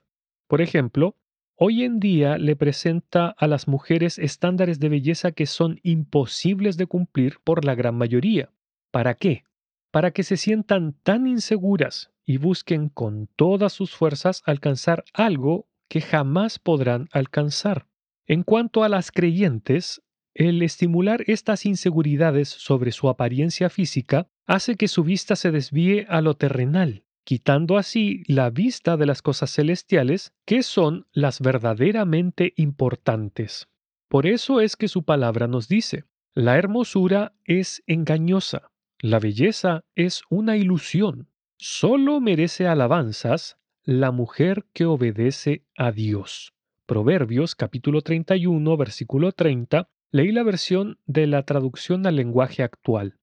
Por 0.47 0.63
ejemplo, 0.63 1.17
hoy 1.55 1.85
en 1.85 2.01
día 2.01 2.39
le 2.39 2.57
presenta 2.57 3.29
a 3.29 3.47
las 3.47 3.69
mujeres 3.69 4.19
estándares 4.19 4.81
de 4.81 4.89
belleza 4.89 5.33
que 5.33 5.45
son 5.45 5.79
imposibles 5.83 6.79
de 6.79 6.87
cumplir 6.87 7.41
por 7.45 7.67
la 7.67 7.75
gran 7.75 7.95
mayoría. 7.95 8.49
¿Para 8.91 9.17
qué? 9.17 9.45
Para 9.91 10.13
que 10.13 10.23
se 10.23 10.37
sientan 10.37 10.95
tan 11.03 11.27
inseguras 11.27 12.13
y 12.25 12.37
busquen 12.37 12.89
con 12.89 13.29
todas 13.37 13.73
sus 13.73 13.95
fuerzas 13.95 14.43
alcanzar 14.47 15.05
algo 15.13 15.69
que 15.89 16.01
jamás 16.01 16.59
podrán 16.59 17.09
alcanzar. 17.13 17.87
En 18.27 18.43
cuanto 18.45 18.85
a 18.85 18.89
las 18.89 19.11
creyentes, 19.11 20.03
el 20.35 20.63
estimular 20.63 21.25
estas 21.27 21.67
inseguridades 21.67 22.49
sobre 22.49 22.93
su 22.93 23.09
apariencia 23.09 23.69
física 23.69 24.29
hace 24.47 24.77
que 24.77 24.87
su 24.87 25.03
vista 25.03 25.35
se 25.35 25.51
desvíe 25.51 26.07
a 26.09 26.21
lo 26.21 26.35
terrenal 26.35 27.05
quitando 27.31 27.79
así 27.79 28.25
la 28.27 28.51
vista 28.51 28.97
de 28.97 29.07
las 29.07 29.23
cosas 29.23 29.53
celestiales, 29.53 30.33
que 30.45 30.65
son 30.65 31.07
las 31.13 31.41
verdaderamente 31.41 32.55
importantes. 32.57 33.69
Por 34.09 34.27
eso 34.27 34.61
es 34.61 34.75
que 34.75 34.89
su 34.89 35.05
palabra 35.05 35.47
nos 35.47 35.69
dice, 35.69 36.07
la 36.35 36.59
hermosura 36.59 37.33
es 37.45 37.85
engañosa, 37.87 38.73
la 39.03 39.19
belleza 39.19 39.85
es 39.95 40.23
una 40.29 40.57
ilusión, 40.57 41.29
solo 41.57 42.21
merece 42.21 42.67
alabanzas 42.67 43.57
la 43.83 44.11
mujer 44.11 44.67
que 44.75 44.85
obedece 44.85 45.65
a 45.77 45.91
Dios. 45.91 46.53
Proverbios 46.85 47.55
capítulo 47.55 48.03
31 48.03 48.77
versículo 48.77 49.33
30, 49.33 49.89
leí 50.11 50.33
la 50.33 50.43
versión 50.43 50.99
de 51.07 51.27
la 51.27 51.45
traducción 51.45 52.07
al 52.07 52.17
lenguaje 52.17 52.63
actual. 52.63 53.19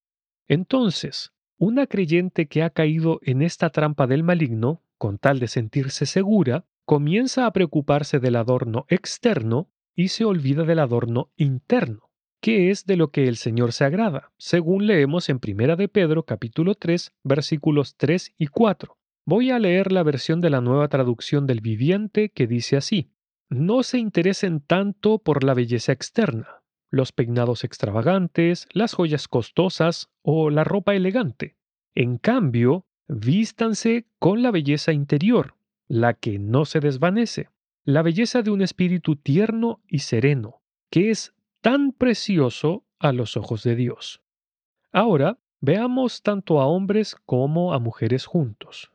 Entonces, 0.48 1.34
una 1.57 1.86
creyente 1.86 2.48
que 2.48 2.63
ha 2.63 2.72
caído 2.72 3.19
en 3.22 3.43
esta 3.43 3.69
trampa 3.69 4.07
del 4.07 4.24
maligno, 4.24 4.81
con 4.98 5.19
tal 5.19 5.39
de 5.39 5.48
sentirse 5.48 6.07
segura, 6.07 6.65
comienza 6.86 7.46
a 7.46 7.53
preocuparse 7.53 8.19
del 8.19 8.38
adorno 8.38 8.86
externo 8.88 9.69
y 9.93 10.07
se 10.07 10.25
olvida 10.25 10.63
del 10.63 10.79
adorno 10.79 11.31
interno, 11.36 12.06
que 12.41 12.70
es 12.70 12.86
de 12.86 12.98
lo 12.98 13.12
que 13.12 13.27
el 13.27 13.38
Señor 13.38 13.74
se 13.74 13.86
agrada, 13.86 14.32
según 14.38 14.88
leemos 14.88 15.29
en 15.29 15.39
1 15.46 15.75
de 15.75 15.88
Pedro 15.88 16.24
capítulo 16.24 16.75
3, 16.75 17.13
versículos 17.24 17.96
3 17.98 18.34
y 18.38 18.48
4. 18.48 18.98
Voy 19.25 19.51
a 19.51 19.60
leer 19.60 19.91
la 19.91 20.03
versión 20.03 20.39
de 20.39 20.50
la 20.50 20.62
nueva 20.62 20.88
traducción 20.88 21.48
del 21.48 21.62
viviente 21.62 22.29
que 22.29 22.48
dice 22.48 22.77
así: 22.77 23.12
No 23.50 23.84
se 23.84 23.98
interesen 23.98 24.62
tanto 24.62 25.20
por 25.20 25.44
la 25.44 25.53
belleza 25.53 25.91
externa, 25.91 26.63
los 26.89 27.12
peinados 27.12 27.63
extravagantes, 27.63 28.67
las 28.72 28.94
joyas 28.94 29.27
costosas 29.27 30.10
o 30.22 30.50
la 30.50 30.63
ropa 30.63 30.96
elegante. 30.96 31.58
En 31.96 32.17
cambio, 32.17 32.86
vístanse 33.08 34.08
con 34.20 34.41
la 34.41 34.51
belleza 34.51 34.94
interior, 34.94 35.56
la 35.88 36.13
que 36.13 36.39
no 36.39 36.65
se 36.65 36.79
desvanece, 36.79 37.50
la 37.84 38.01
belleza 38.01 38.41
de 38.41 38.51
un 38.51 38.62
espíritu 38.62 39.15
tierno 39.15 39.82
y 39.88 40.00
sereno, 40.00 40.62
que 40.89 41.10
es 41.10 41.34
tan 41.67 41.91
precioso 41.91 42.86
a 42.97 43.12
los 43.12 43.36
ojos 43.36 43.62
de 43.63 43.75
Dios. 43.75 44.21
Ahora, 44.93 45.38
veamos 45.59 46.21
tanto 46.21 46.62
a 46.62 46.65
hombres 46.65 47.13
como 47.25 47.74
a 47.74 47.79
mujeres 47.79 48.25
juntos. 48.25 48.93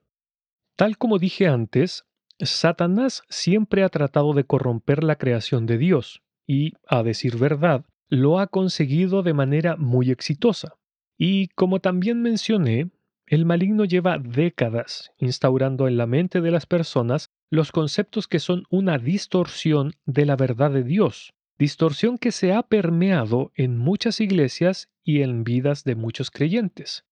Tal 0.74 0.96
como 0.96 1.18
dije 1.18 1.48
antes, 1.48 2.06
Satanás 2.40 3.24
siempre 3.28 3.84
ha 3.84 3.90
tratado 3.90 4.32
de 4.32 4.44
corromper 4.44 5.04
la 5.04 5.16
creación 5.16 5.66
de 5.66 5.76
Dios, 5.76 6.22
y, 6.46 6.72
a 6.88 7.02
decir 7.02 7.36
verdad, 7.36 7.84
lo 8.08 8.38
ha 8.38 8.46
conseguido 8.46 9.22
de 9.22 9.34
manera 9.34 9.76
muy 9.76 10.10
exitosa. 10.10 10.78
Y 11.18 11.48
como 11.48 11.80
también 11.80 12.22
mencioné, 12.22 12.88
el 13.26 13.44
maligno 13.44 13.84
lleva 13.84 14.16
décadas 14.16 15.12
instaurando 15.18 15.88
en 15.88 15.98
la 15.98 16.06
mente 16.06 16.40
de 16.40 16.50
las 16.50 16.64
personas 16.64 17.28
los 17.50 17.70
conceptos 17.70 18.28
que 18.28 18.38
son 18.38 18.64
una 18.70 18.96
distorsión 18.96 19.92
de 20.06 20.24
la 20.24 20.36
verdad 20.36 20.70
de 20.70 20.84
Dios, 20.84 21.34
distorsión 21.62 22.18
que 22.18 22.32
se 22.32 22.52
ha 22.52 22.64
permeado 22.64 23.52
en 23.54 23.78
muchas 23.78 24.20
iglesias 24.20 24.90
y 25.04 25.22
en 25.22 25.44
vidas 25.44 25.84
de 25.84 25.94
muchos 25.94 26.32
creyentes. 26.32 27.04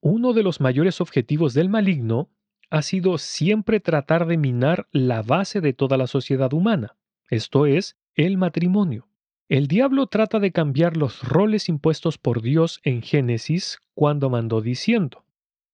Uno 0.00 0.32
de 0.32 0.42
los 0.42 0.58
mayores 0.58 1.02
objetivos 1.02 1.52
del 1.52 1.68
maligno 1.68 2.30
ha 2.70 2.80
sido 2.80 3.18
siempre 3.18 3.78
tratar 3.78 4.26
de 4.26 4.38
minar 4.38 4.88
la 4.90 5.20
base 5.20 5.60
de 5.60 5.74
toda 5.74 5.98
la 5.98 6.06
sociedad 6.06 6.50
humana, 6.54 6.96
esto 7.28 7.66
es, 7.66 7.98
el 8.14 8.38
matrimonio. 8.38 9.06
El 9.50 9.66
diablo 9.66 10.06
trata 10.06 10.40
de 10.40 10.50
cambiar 10.50 10.96
los 10.96 11.22
roles 11.22 11.68
impuestos 11.68 12.16
por 12.16 12.40
Dios 12.40 12.80
en 12.84 13.02
Génesis 13.02 13.80
cuando 13.92 14.30
mandó 14.30 14.62
diciendo, 14.62 15.26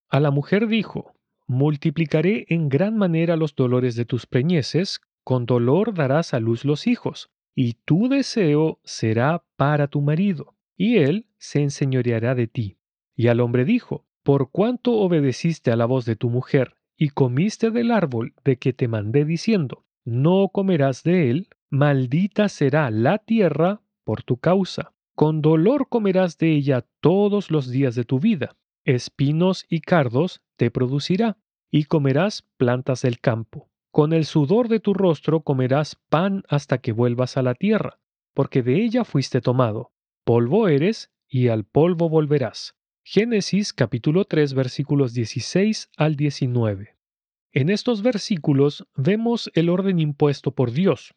a 0.09 0.19
la 0.19 0.33
mujer 0.33 0.67
dijo, 0.67 1.15
multiplicaré 1.47 2.47
en 2.49 2.71
gran 2.71 2.97
manera 2.97 3.37
los 3.37 3.55
dolores 3.55 3.95
de 3.95 4.05
tus 4.05 4.27
preñeces, 4.27 5.01
con 5.23 5.47
dolor 5.47 5.95
darás 5.95 6.35
a 6.35 6.41
luz 6.41 6.65
los 6.65 6.89
hijos, 6.89 7.31
y 7.59 7.73
tu 7.87 8.09
deseo 8.09 8.79
será 8.85 9.43
para 9.57 9.89
tu 9.89 10.03
marido, 10.03 10.55
y 10.77 10.99
él 10.99 11.27
se 11.39 11.63
enseñoreará 11.63 12.35
de 12.35 12.47
ti. 12.47 12.77
Y 13.17 13.29
al 13.29 13.41
hombre 13.41 13.65
dijo, 13.65 14.05
por 14.23 14.51
cuanto 14.51 14.93
obedeciste 14.93 15.73
a 15.73 15.77
la 15.77 15.87
voz 15.87 16.05
de 16.05 16.17
tu 16.17 16.29
mujer, 16.29 16.77
y 16.99 17.09
comiste 17.09 17.71
del 17.71 17.91
árbol 17.91 18.35
de 18.45 18.59
que 18.59 18.75
te 18.75 18.89
mandé 18.89 19.25
diciendo, 19.25 19.87
no 20.05 20.51
comerás 20.53 21.03
de 21.03 21.31
él, 21.31 21.49
maldita 21.71 22.51
será 22.51 22.91
la 22.91 23.19
tierra 23.19 23.81
por 24.05 24.23
tu 24.23 24.37
causa. 24.37 24.93
Con 25.15 25.41
dolor 25.41 25.89
comerás 25.89 26.37
de 26.37 26.53
ella 26.53 26.85
todos 27.01 27.51
los 27.51 27.71
días 27.71 27.95
de 27.95 28.05
tu 28.05 28.21
vida. 28.21 28.57
Espinos 28.85 29.65
y 29.71 29.81
cardos 29.81 30.43
te 30.57 30.71
producirá, 30.71 31.39
y 31.71 31.85
comerás 31.85 32.43
plantas 32.59 33.01
del 33.01 33.19
campo. 33.19 33.71
Con 33.97 34.13
el 34.13 34.27
sudor 34.27 34.69
de 34.69 34.79
tu 34.79 34.93
rostro 34.93 35.41
comerás 35.41 35.97
pan 36.11 36.43
hasta 36.51 36.83
que 36.83 36.93
vuelvas 36.93 37.39
a 37.39 37.43
la 37.43 37.55
tierra, 37.55 37.99
porque 38.35 38.63
de 38.63 38.85
ella 38.85 39.05
fuiste 39.05 39.41
tomado. 39.41 39.91
Polvo 40.23 40.69
eres, 40.69 41.11
y 41.27 41.49
al 41.49 41.65
polvo 41.65 42.11
volverás. 42.11 42.77
Génesis 43.03 43.73
capítulo 43.73 44.27
3 44.27 44.53
versículos 44.53 45.15
16 45.15 45.89
al 45.97 46.15
19. 46.15 46.99
En 47.53 47.71
estos 47.71 48.03
versículos 48.03 48.87
vemos 48.97 49.51
el 49.55 49.71
orden 49.71 49.99
impuesto 49.99 50.51
por 50.51 50.73
Dios. 50.73 51.15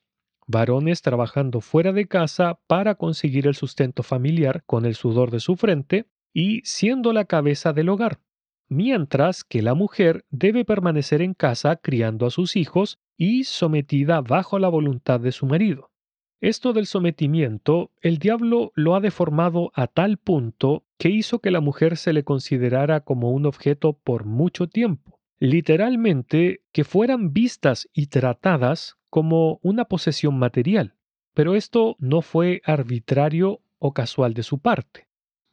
Varones 0.48 1.02
trabajando 1.02 1.60
fuera 1.60 1.92
de 1.92 2.08
casa 2.08 2.62
para 2.66 2.96
conseguir 2.96 3.46
el 3.46 3.56
sustento 3.56 4.04
familiar 4.04 4.64
con 4.66 4.86
el 4.86 4.96
sudor 4.96 5.32
de 5.32 5.42
su 5.42 5.58
frente 5.58 6.06
y 6.32 6.62
siendo 6.64 7.12
la 7.12 7.26
cabeza 7.26 7.74
del 7.74 7.90
hogar, 7.90 8.22
mientras 8.70 9.44
que 9.44 9.62
la 9.62 9.74
mujer 9.74 10.26
debe 10.30 10.64
permanecer 10.64 11.22
en 11.22 11.34
casa 11.34 11.76
criando 11.76 12.26
a 12.26 12.32
sus 12.32 12.56
hijos 12.56 13.00
y 13.18 13.44
sometida 13.44 14.22
bajo 14.22 14.60
la 14.60 14.70
voluntad 14.70 15.20
de 15.20 15.32
su 15.32 15.46
marido. 15.46 15.92
Esto 16.40 16.72
del 16.72 16.86
sometimiento, 16.86 17.92
el 18.02 18.18
diablo 18.18 18.72
lo 18.76 18.96
ha 18.96 19.02
deformado 19.02 19.72
a 19.76 19.88
tal 19.88 20.18
punto 20.18 20.86
que 20.98 21.10
hizo 21.10 21.40
que 21.40 21.52
la 21.52 21.60
mujer 21.60 21.98
se 21.98 22.14
le 22.14 22.24
considerara 22.24 23.02
como 23.02 23.32
un 23.32 23.46
objeto 23.46 23.94
por 23.94 24.24
mucho 24.24 24.68
tiempo 24.68 25.20
literalmente 25.40 26.62
que 26.72 26.84
fueran 26.84 27.34
vistas 27.34 27.90
y 27.94 28.08
tratadas 28.08 28.98
como 29.10 29.60
una 29.64 29.86
posesión 29.86 30.38
material. 30.38 30.96
Pero 31.34 31.56
esto 31.56 31.96
no 32.00 32.22
fue 32.22 32.62
arbitrario 32.66 33.62
o 33.80 33.94
casual 33.94 34.34
de 34.34 34.44
su 34.44 34.60
parte. 34.60 35.08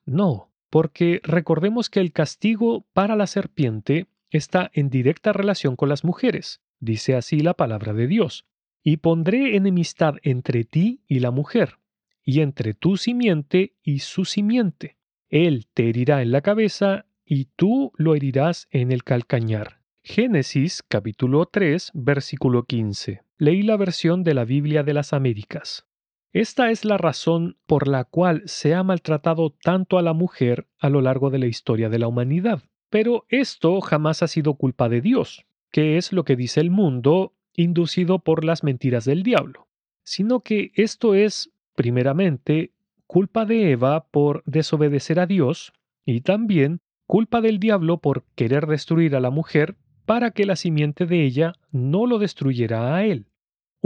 No, 0.05 0.51
porque 0.71 1.21
recordemos 1.23 1.91
que 1.91 2.01
el 2.01 2.13
castigo 2.13 2.87
para 2.93 3.17
la 3.17 3.27
serpiente 3.27 4.07
está 4.31 4.71
en 4.75 4.91
directa 4.91 5.33
relación 5.33 5.77
con 5.77 5.89
las 5.89 6.05
mujeres, 6.05 6.61
dice 6.81 7.15
así 7.15 7.41
la 7.41 7.55
palabra 7.55 7.93
de 7.93 8.07
Dios. 8.07 8.47
Y 8.83 8.99
pondré 8.99 9.57
enemistad 9.57 10.15
entre 10.23 10.65
ti 10.65 11.01
y 11.09 11.19
la 11.19 11.31
mujer, 11.31 11.79
y 12.23 12.41
entre 12.41 12.75
tu 12.75 12.97
simiente 12.97 13.75
y 13.83 14.01
su 14.01 14.25
simiente. 14.25 14.97
Él 15.29 15.67
te 15.75 15.89
herirá 15.89 16.23
en 16.23 16.31
la 16.31 16.41
cabeza 16.41 17.07
y 17.25 17.47
tú 17.57 17.93
lo 17.97 18.15
herirás 18.15 18.69
en 18.71 18.93
el 18.93 19.03
calcañar. 19.03 19.81
Génesis 20.03 20.85
capítulo 20.87 21.47
3 21.47 21.91
versículo 21.95 22.63
15. 22.63 23.23
Leí 23.39 23.63
la 23.63 23.77
versión 23.77 24.23
de 24.23 24.35
la 24.35 24.45
Biblia 24.45 24.85
de 24.85 24.95
las 24.95 25.13
Américas. 25.13 25.85
Esta 26.33 26.71
es 26.71 26.85
la 26.85 26.99
razón 26.99 27.57
por 27.67 27.89
la 27.89 28.05
cual 28.05 28.43
se 28.47 28.75
ha 28.75 28.83
maltratado 28.83 29.55
tanto 29.63 29.99
a 29.99 30.03
la 30.03 30.13
mujer 30.13 30.67
a 30.79 30.91
lo 30.91 31.01
largo 31.01 31.31
de 31.31 31.39
la 31.39 31.47
historia 31.47 31.89
de 31.89 31.99
la 31.99 32.09
humanidad. 32.09 32.63
Pero 32.91 33.25
esto 33.29 33.81
jamás 33.81 34.23
ha 34.23 34.29
sido 34.29 34.55
culpa 34.55 34.89
de 34.89 35.01
Dios, 35.01 35.47
que 35.71 35.97
es 35.97 36.13
lo 36.13 36.25
que 36.25 36.37
dice 36.37 36.61
el 36.61 36.71
mundo, 36.71 37.35
inducido 37.55 38.19
por 38.19 38.45
las 38.45 38.63
mentiras 38.63 39.05
del 39.05 39.23
diablo, 39.23 39.67
sino 40.05 40.41
que 40.41 40.73
esto 40.75 41.15
es, 41.15 41.51
primeramente, 41.75 42.73
culpa 43.07 43.45
de 43.45 43.73
Eva 43.73 44.07
por 44.11 44.43
desobedecer 44.45 45.19
a 45.21 45.27
Dios 45.27 45.73
y 46.05 46.21
también 46.21 46.81
culpa 47.07 47.41
del 47.41 47.59
diablo 47.59 47.99
por 47.99 48.25
querer 48.35 48.67
destruir 48.67 49.17
a 49.17 49.21
la 49.21 49.31
mujer 49.31 49.77
para 50.05 50.31
que 50.31 50.45
la 50.45 50.57
simiente 50.57 51.07
de 51.07 51.25
ella 51.25 51.55
no 51.73 52.07
lo 52.07 52.19
destruyera 52.19 52.95
a 52.95 53.05
él. 53.05 53.27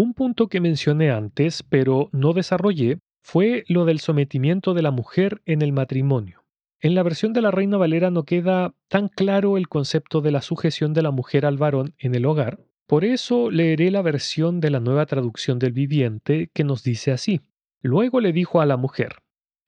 Un 0.00 0.14
punto 0.14 0.48
que 0.48 0.62
mencioné 0.62 1.10
antes, 1.10 1.62
pero 1.62 2.08
no 2.12 2.32
desarrollé, 2.32 3.00
fue 3.22 3.64
lo 3.68 3.84
del 3.84 4.00
sometimiento 4.00 4.72
de 4.72 4.80
la 4.80 4.92
mujer 4.92 5.42
en 5.44 5.60
el 5.60 5.74
matrimonio. 5.74 6.42
En 6.80 6.94
la 6.94 7.02
versión 7.02 7.34
de 7.34 7.42
la 7.42 7.50
Reina 7.50 7.76
Valera 7.76 8.10
no 8.10 8.22
queda 8.22 8.72
tan 8.88 9.08
claro 9.08 9.58
el 9.58 9.68
concepto 9.68 10.22
de 10.22 10.30
la 10.30 10.40
sujeción 10.40 10.94
de 10.94 11.02
la 11.02 11.10
mujer 11.10 11.44
al 11.44 11.58
varón 11.58 11.92
en 11.98 12.14
el 12.14 12.24
hogar, 12.24 12.60
por 12.86 13.04
eso 13.04 13.50
leeré 13.50 13.90
la 13.90 14.00
versión 14.00 14.58
de 14.60 14.70
la 14.70 14.80
nueva 14.80 15.04
traducción 15.04 15.58
del 15.58 15.72
viviente 15.72 16.48
que 16.54 16.64
nos 16.64 16.82
dice 16.82 17.12
así. 17.12 17.42
Luego 17.82 18.20
le 18.20 18.32
dijo 18.32 18.62
a 18.62 18.64
la 18.64 18.78
mujer, 18.78 19.16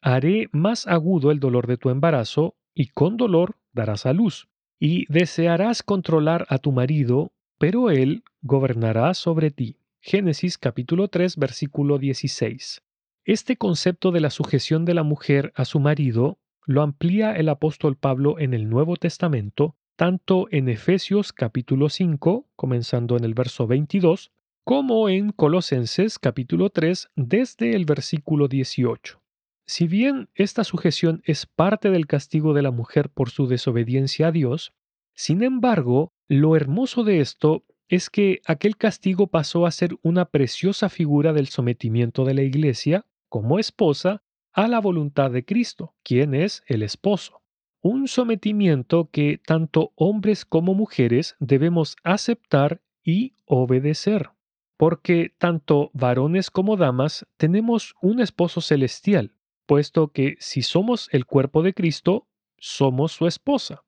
Haré 0.00 0.48
más 0.50 0.86
agudo 0.86 1.30
el 1.30 1.40
dolor 1.40 1.66
de 1.66 1.76
tu 1.76 1.90
embarazo, 1.90 2.56
y 2.74 2.86
con 2.86 3.18
dolor 3.18 3.58
darás 3.74 4.06
a 4.06 4.14
luz 4.14 4.48
y 4.80 5.04
desearás 5.12 5.82
controlar 5.82 6.46
a 6.48 6.56
tu 6.56 6.72
marido, 6.72 7.32
pero 7.58 7.90
él 7.90 8.24
gobernará 8.40 9.12
sobre 9.12 9.50
ti. 9.50 9.76
Génesis 10.04 10.58
capítulo 10.58 11.06
3 11.06 11.36
versículo 11.36 11.96
16. 11.96 12.82
Este 13.24 13.56
concepto 13.56 14.10
de 14.10 14.18
la 14.18 14.30
sujeción 14.30 14.84
de 14.84 14.94
la 14.94 15.04
mujer 15.04 15.52
a 15.54 15.64
su 15.64 15.78
marido 15.78 16.40
lo 16.66 16.82
amplía 16.82 17.36
el 17.36 17.48
apóstol 17.48 17.96
Pablo 17.96 18.40
en 18.40 18.52
el 18.52 18.68
Nuevo 18.68 18.96
Testamento, 18.96 19.76
tanto 19.94 20.48
en 20.50 20.68
Efesios 20.68 21.32
capítulo 21.32 21.88
5, 21.88 22.48
comenzando 22.56 23.16
en 23.16 23.22
el 23.22 23.34
verso 23.34 23.68
22, 23.68 24.32
como 24.64 25.08
en 25.08 25.30
Colosenses 25.30 26.18
capítulo 26.18 26.70
3 26.70 27.10
desde 27.14 27.76
el 27.76 27.84
versículo 27.84 28.48
18. 28.48 29.22
Si 29.66 29.86
bien 29.86 30.30
esta 30.34 30.64
sujeción 30.64 31.22
es 31.26 31.46
parte 31.46 31.90
del 31.90 32.08
castigo 32.08 32.54
de 32.54 32.62
la 32.62 32.72
mujer 32.72 33.08
por 33.08 33.30
su 33.30 33.46
desobediencia 33.46 34.26
a 34.26 34.32
Dios, 34.32 34.72
sin 35.14 35.44
embargo, 35.44 36.12
lo 36.26 36.56
hermoso 36.56 37.04
de 37.04 37.20
esto 37.20 37.64
es 37.92 38.08
que 38.08 38.40
aquel 38.46 38.78
castigo 38.78 39.26
pasó 39.26 39.66
a 39.66 39.70
ser 39.70 39.90
una 40.00 40.24
preciosa 40.24 40.88
figura 40.88 41.34
del 41.34 41.48
sometimiento 41.48 42.24
de 42.24 42.32
la 42.32 42.40
Iglesia, 42.40 43.04
como 43.28 43.58
esposa, 43.58 44.22
a 44.54 44.66
la 44.66 44.80
voluntad 44.80 45.30
de 45.30 45.44
Cristo, 45.44 45.94
quien 46.02 46.34
es 46.34 46.62
el 46.66 46.82
esposo. 46.82 47.42
Un 47.82 48.08
sometimiento 48.08 49.10
que 49.10 49.38
tanto 49.44 49.92
hombres 49.94 50.46
como 50.46 50.72
mujeres 50.72 51.36
debemos 51.38 51.96
aceptar 52.02 52.80
y 53.04 53.34
obedecer, 53.44 54.30
porque 54.78 55.34
tanto 55.36 55.90
varones 55.92 56.50
como 56.50 56.78
damas 56.78 57.26
tenemos 57.36 57.94
un 58.00 58.22
esposo 58.22 58.62
celestial, 58.62 59.34
puesto 59.66 60.12
que 60.12 60.36
si 60.38 60.62
somos 60.62 61.10
el 61.12 61.26
cuerpo 61.26 61.62
de 61.62 61.74
Cristo, 61.74 62.26
somos 62.56 63.12
su 63.12 63.26
esposa. 63.26 63.84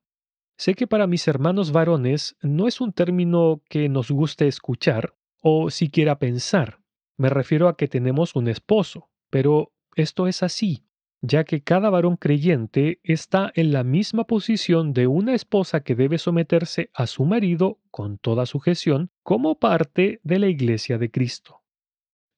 Sé 0.57 0.73
que 0.73 0.87
para 0.87 1.07
mis 1.07 1.27
hermanos 1.27 1.71
varones 1.71 2.37
no 2.41 2.67
es 2.67 2.79
un 2.79 2.93
término 2.93 3.61
que 3.69 3.89
nos 3.89 4.09
guste 4.09 4.47
escuchar 4.47 5.13
o 5.41 5.69
siquiera 5.69 6.17
pensar. 6.17 6.79
Me 7.17 7.29
refiero 7.29 7.67
a 7.67 7.75
que 7.75 7.87
tenemos 7.87 8.35
un 8.35 8.47
esposo, 8.47 9.09
pero 9.29 9.73
esto 9.95 10.27
es 10.27 10.43
así, 10.43 10.85
ya 11.21 11.43
que 11.43 11.61
cada 11.61 11.89
varón 11.89 12.15
creyente 12.15 12.99
está 13.03 13.51
en 13.55 13.73
la 13.73 13.83
misma 13.83 14.25
posición 14.25 14.93
de 14.93 15.07
una 15.07 15.33
esposa 15.33 15.81
que 15.81 15.95
debe 15.95 16.17
someterse 16.17 16.89
a 16.93 17.07
su 17.07 17.25
marido 17.25 17.79
con 17.91 18.17
toda 18.17 18.45
sujeción 18.45 19.11
como 19.23 19.59
parte 19.59 20.19
de 20.23 20.39
la 20.39 20.47
iglesia 20.47 20.97
de 20.97 21.11
Cristo. 21.11 21.63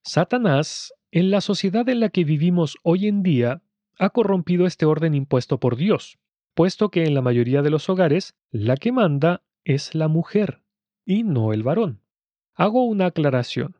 Satanás, 0.02 0.92
en 1.10 1.30
la 1.30 1.40
sociedad 1.40 1.88
en 1.88 2.00
la 2.00 2.08
que 2.08 2.24
vivimos 2.24 2.78
hoy 2.82 3.06
en 3.06 3.22
día, 3.22 3.62
ha 3.98 4.10
corrompido 4.10 4.66
este 4.66 4.86
orden 4.86 5.14
impuesto 5.14 5.58
por 5.58 5.76
Dios, 5.76 6.18
puesto 6.58 6.90
que 6.90 7.04
en 7.04 7.14
la 7.14 7.22
mayoría 7.22 7.62
de 7.62 7.70
los 7.70 7.88
hogares 7.88 8.34
la 8.50 8.76
que 8.76 8.90
manda 8.90 9.44
es 9.62 9.94
la 9.94 10.08
mujer 10.08 10.64
y 11.06 11.22
no 11.22 11.52
el 11.52 11.62
varón. 11.62 12.02
Hago 12.52 12.82
una 12.82 13.06
aclaración. 13.06 13.76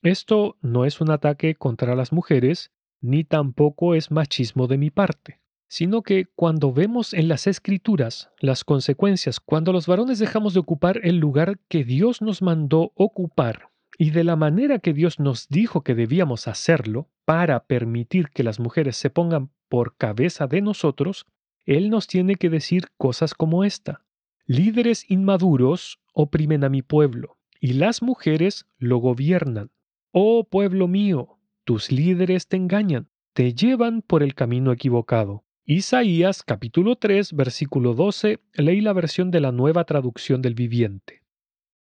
Esto 0.00 0.56
no 0.62 0.84
es 0.84 1.00
un 1.00 1.10
ataque 1.10 1.56
contra 1.56 1.96
las 1.96 2.12
mujeres, 2.12 2.70
ni 3.00 3.24
tampoco 3.24 3.96
es 3.96 4.12
machismo 4.12 4.68
de 4.68 4.78
mi 4.78 4.90
parte, 4.90 5.40
sino 5.66 6.02
que 6.02 6.26
cuando 6.36 6.72
vemos 6.72 7.14
en 7.14 7.26
las 7.26 7.48
escrituras 7.48 8.30
las 8.38 8.62
consecuencias 8.62 9.40
cuando 9.40 9.72
los 9.72 9.88
varones 9.88 10.20
dejamos 10.20 10.54
de 10.54 10.60
ocupar 10.60 11.00
el 11.02 11.16
lugar 11.16 11.58
que 11.66 11.82
Dios 11.82 12.22
nos 12.22 12.42
mandó 12.42 12.92
ocupar 12.94 13.70
y 13.98 14.10
de 14.10 14.22
la 14.22 14.36
manera 14.36 14.78
que 14.78 14.92
Dios 14.92 15.18
nos 15.18 15.48
dijo 15.48 15.82
que 15.82 15.96
debíamos 15.96 16.46
hacerlo 16.46 17.08
para 17.24 17.64
permitir 17.66 18.28
que 18.28 18.44
las 18.44 18.60
mujeres 18.60 18.96
se 18.96 19.10
pongan 19.10 19.50
por 19.68 19.96
cabeza 19.96 20.46
de 20.46 20.62
nosotros, 20.62 21.26
Él 21.64 21.90
nos 21.90 22.06
tiene 22.06 22.36
que 22.36 22.50
decir 22.50 22.88
cosas 22.96 23.34
como 23.34 23.64
esta. 23.64 24.04
líderes 24.46 25.08
inmaduros 25.10 26.00
oprimen 26.12 26.64
a 26.64 26.68
mi 26.68 26.82
pueblo, 26.82 27.38
y 27.60 27.74
las 27.74 28.02
mujeres 28.02 28.66
lo 28.78 28.98
gobiernan. 28.98 29.70
Oh 30.12 30.44
pueblo 30.44 30.88
mío, 30.88 31.38
tus 31.64 31.92
líderes 31.92 32.48
te 32.48 32.56
engañan, 32.56 33.08
te 33.32 33.54
llevan 33.54 34.02
por 34.02 34.22
el 34.22 34.34
camino 34.34 34.72
equivocado. 34.72 35.44
Isaías 35.64 36.42
capítulo 36.42 36.96
3 36.96 37.34
versículo 37.34 37.94
12 37.94 38.40
leí 38.54 38.80
la 38.80 38.92
versión 38.92 39.30
de 39.30 39.40
la 39.40 39.52
nueva 39.52 39.84
traducción 39.84 40.42
del 40.42 40.54
viviente. 40.54 41.22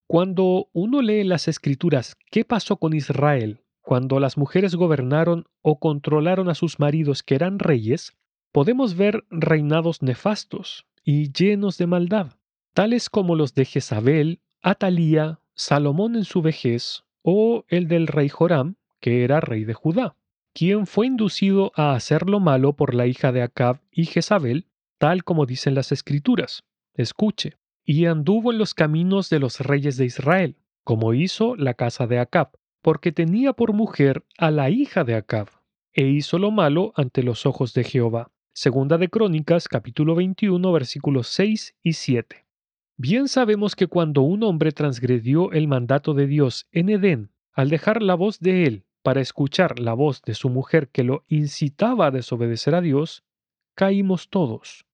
Cuando 0.06 0.70
uno 0.72 1.02
lee 1.02 1.24
las 1.24 1.48
escrituras, 1.48 2.16
¿qué 2.30 2.44
pasó 2.44 2.78
con 2.78 2.94
Israel 2.94 3.60
cuando 3.82 4.20
las 4.20 4.38
mujeres 4.38 4.74
gobernaron 4.74 5.44
o 5.60 5.78
controlaron 5.78 6.48
a 6.48 6.54
sus 6.54 6.78
maridos 6.78 7.22
que 7.22 7.34
eran 7.34 7.58
reyes? 7.58 8.16
Podemos 8.54 8.94
ver 8.94 9.24
reinados 9.30 10.00
nefastos 10.00 10.86
y 11.02 11.32
llenos 11.32 11.76
de 11.76 11.88
maldad, 11.88 12.34
tales 12.72 13.10
como 13.10 13.34
los 13.34 13.52
de 13.54 13.64
Jezabel, 13.64 14.42
Atalía, 14.62 15.40
Salomón 15.54 16.14
en 16.14 16.22
su 16.22 16.40
vejez 16.40 17.02
o 17.22 17.64
el 17.66 17.88
del 17.88 18.06
rey 18.06 18.28
Joram, 18.28 18.76
que 19.00 19.24
era 19.24 19.40
rey 19.40 19.64
de 19.64 19.74
Judá, 19.74 20.14
quien 20.52 20.86
fue 20.86 21.08
inducido 21.08 21.72
a 21.74 21.96
hacer 21.96 22.28
lo 22.30 22.38
malo 22.38 22.74
por 22.74 22.94
la 22.94 23.08
hija 23.08 23.32
de 23.32 23.42
Acab 23.42 23.80
y 23.90 24.04
Jezabel, 24.04 24.68
tal 24.98 25.24
como 25.24 25.46
dicen 25.46 25.74
las 25.74 25.90
escrituras. 25.90 26.62
Escuche, 26.94 27.56
y 27.84 28.06
anduvo 28.06 28.52
en 28.52 28.58
los 28.58 28.72
caminos 28.72 29.30
de 29.30 29.40
los 29.40 29.58
reyes 29.58 29.96
de 29.96 30.04
Israel, 30.04 30.54
como 30.84 31.12
hizo 31.12 31.56
la 31.56 31.74
casa 31.74 32.06
de 32.06 32.20
Acab, 32.20 32.50
porque 32.82 33.10
tenía 33.10 33.52
por 33.52 33.72
mujer 33.72 34.24
a 34.38 34.52
la 34.52 34.70
hija 34.70 35.02
de 35.02 35.16
Acab, 35.16 35.48
e 35.92 36.06
hizo 36.06 36.38
lo 36.38 36.52
malo 36.52 36.92
ante 36.94 37.24
los 37.24 37.46
ojos 37.46 37.74
de 37.74 37.82
Jehová. 37.82 38.30
Segunda 38.56 38.98
de 38.98 39.08
Crónicas, 39.08 39.66
capítulo 39.66 40.14
21, 40.14 40.70
versículos 40.70 41.26
6 41.26 41.74
y 41.82 41.94
7. 41.94 42.46
Bien 42.96 43.26
sabemos 43.26 43.74
que 43.74 43.88
cuando 43.88 44.22
un 44.22 44.44
hombre 44.44 44.70
transgredió 44.70 45.50
el 45.50 45.66
mandato 45.66 46.14
de 46.14 46.28
Dios 46.28 46.68
en 46.70 46.88
Edén, 46.88 47.32
al 47.52 47.68
dejar 47.68 48.00
la 48.00 48.14
voz 48.14 48.38
de 48.38 48.62
él 48.62 48.84
para 49.02 49.20
escuchar 49.20 49.80
la 49.80 49.92
voz 49.92 50.22
de 50.22 50.34
su 50.34 50.50
mujer 50.50 50.88
que 50.90 51.02
lo 51.02 51.24
incitaba 51.26 52.06
a 52.06 52.10
desobedecer 52.12 52.76
a 52.76 52.80
Dios, 52.80 53.24
caímos 53.74 54.28
todos. 54.28 54.86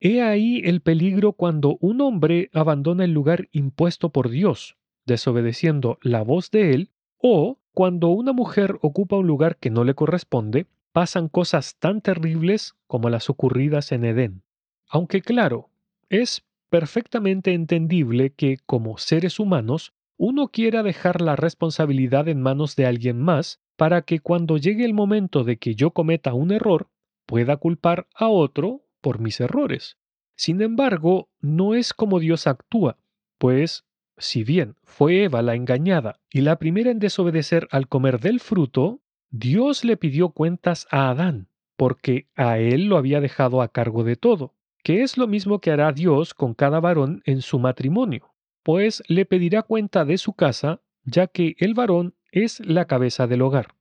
He 0.00 0.22
ahí 0.22 0.62
el 0.64 0.80
peligro 0.80 1.34
cuando 1.34 1.76
un 1.82 2.00
hombre 2.00 2.48
abandona 2.54 3.04
el 3.04 3.12
lugar 3.12 3.50
impuesto 3.52 4.08
por 4.08 4.30
Dios, 4.30 4.78
desobedeciendo 5.04 5.98
la 6.00 6.22
voz 6.22 6.50
de 6.50 6.72
él, 6.72 6.90
o 7.18 7.58
cuando 7.74 8.08
una 8.08 8.32
mujer 8.32 8.78
ocupa 8.80 9.16
un 9.16 9.26
lugar 9.26 9.58
que 9.58 9.68
no 9.68 9.84
le 9.84 9.92
corresponde, 9.94 10.66
pasan 10.92 11.28
cosas 11.28 11.76
tan 11.78 12.00
terribles 12.00 12.74
como 12.86 13.10
las 13.10 13.30
ocurridas 13.30 13.92
en 13.92 14.04
Edén. 14.04 14.42
Aunque 14.88 15.22
claro, 15.22 15.70
es 16.08 16.44
perfectamente 16.70 17.52
entendible 17.52 18.32
que, 18.32 18.58
como 18.64 18.96
seres 18.98 19.38
humanos, 19.38 19.92
uno 20.16 20.48
quiera 20.48 20.82
dejar 20.82 21.20
la 21.20 21.36
responsabilidad 21.36 22.28
en 22.28 22.40
manos 22.40 22.76
de 22.76 22.86
alguien 22.86 23.20
más 23.20 23.60
para 23.76 24.02
que 24.02 24.20
cuando 24.20 24.56
llegue 24.56 24.84
el 24.84 24.94
momento 24.94 25.44
de 25.44 25.56
que 25.56 25.74
yo 25.74 25.90
cometa 25.90 26.32
un 26.32 26.52
error, 26.52 26.88
pueda 27.26 27.56
culpar 27.56 28.06
a 28.14 28.28
otro 28.28 28.84
por 29.00 29.18
mis 29.18 29.40
errores. 29.40 29.96
Sin 30.36 30.62
embargo, 30.62 31.28
no 31.40 31.74
es 31.74 31.92
como 31.92 32.20
Dios 32.20 32.46
actúa, 32.46 32.98
pues, 33.38 33.84
si 34.16 34.44
bien 34.44 34.76
fue 34.84 35.24
Eva 35.24 35.42
la 35.42 35.54
engañada 35.56 36.20
y 36.30 36.42
la 36.42 36.58
primera 36.58 36.90
en 36.90 37.00
desobedecer 37.00 37.68
al 37.70 37.88
comer 37.88 38.20
del 38.20 38.40
fruto, 38.40 39.01
Dios 39.34 39.82
le 39.82 39.96
pidió 39.96 40.28
cuentas 40.28 40.86
a 40.90 41.08
Adán, 41.08 41.48
porque 41.78 42.28
a 42.36 42.58
él 42.58 42.84
lo 42.84 42.98
había 42.98 43.18
dejado 43.18 43.62
a 43.62 43.68
cargo 43.68 44.04
de 44.04 44.14
todo, 44.14 44.52
que 44.84 45.02
es 45.02 45.16
lo 45.16 45.26
mismo 45.26 45.58
que 45.58 45.70
hará 45.70 45.90
Dios 45.92 46.34
con 46.34 46.52
cada 46.52 46.80
varón 46.80 47.22
en 47.24 47.40
su 47.40 47.58
matrimonio, 47.58 48.34
pues 48.62 49.02
le 49.08 49.24
pedirá 49.24 49.62
cuenta 49.62 50.04
de 50.04 50.18
su 50.18 50.34
casa, 50.34 50.82
ya 51.04 51.28
que 51.28 51.56
el 51.60 51.72
varón 51.72 52.14
es 52.30 52.60
la 52.60 52.84
cabeza 52.84 53.26
del 53.26 53.40
hogar. 53.40 53.74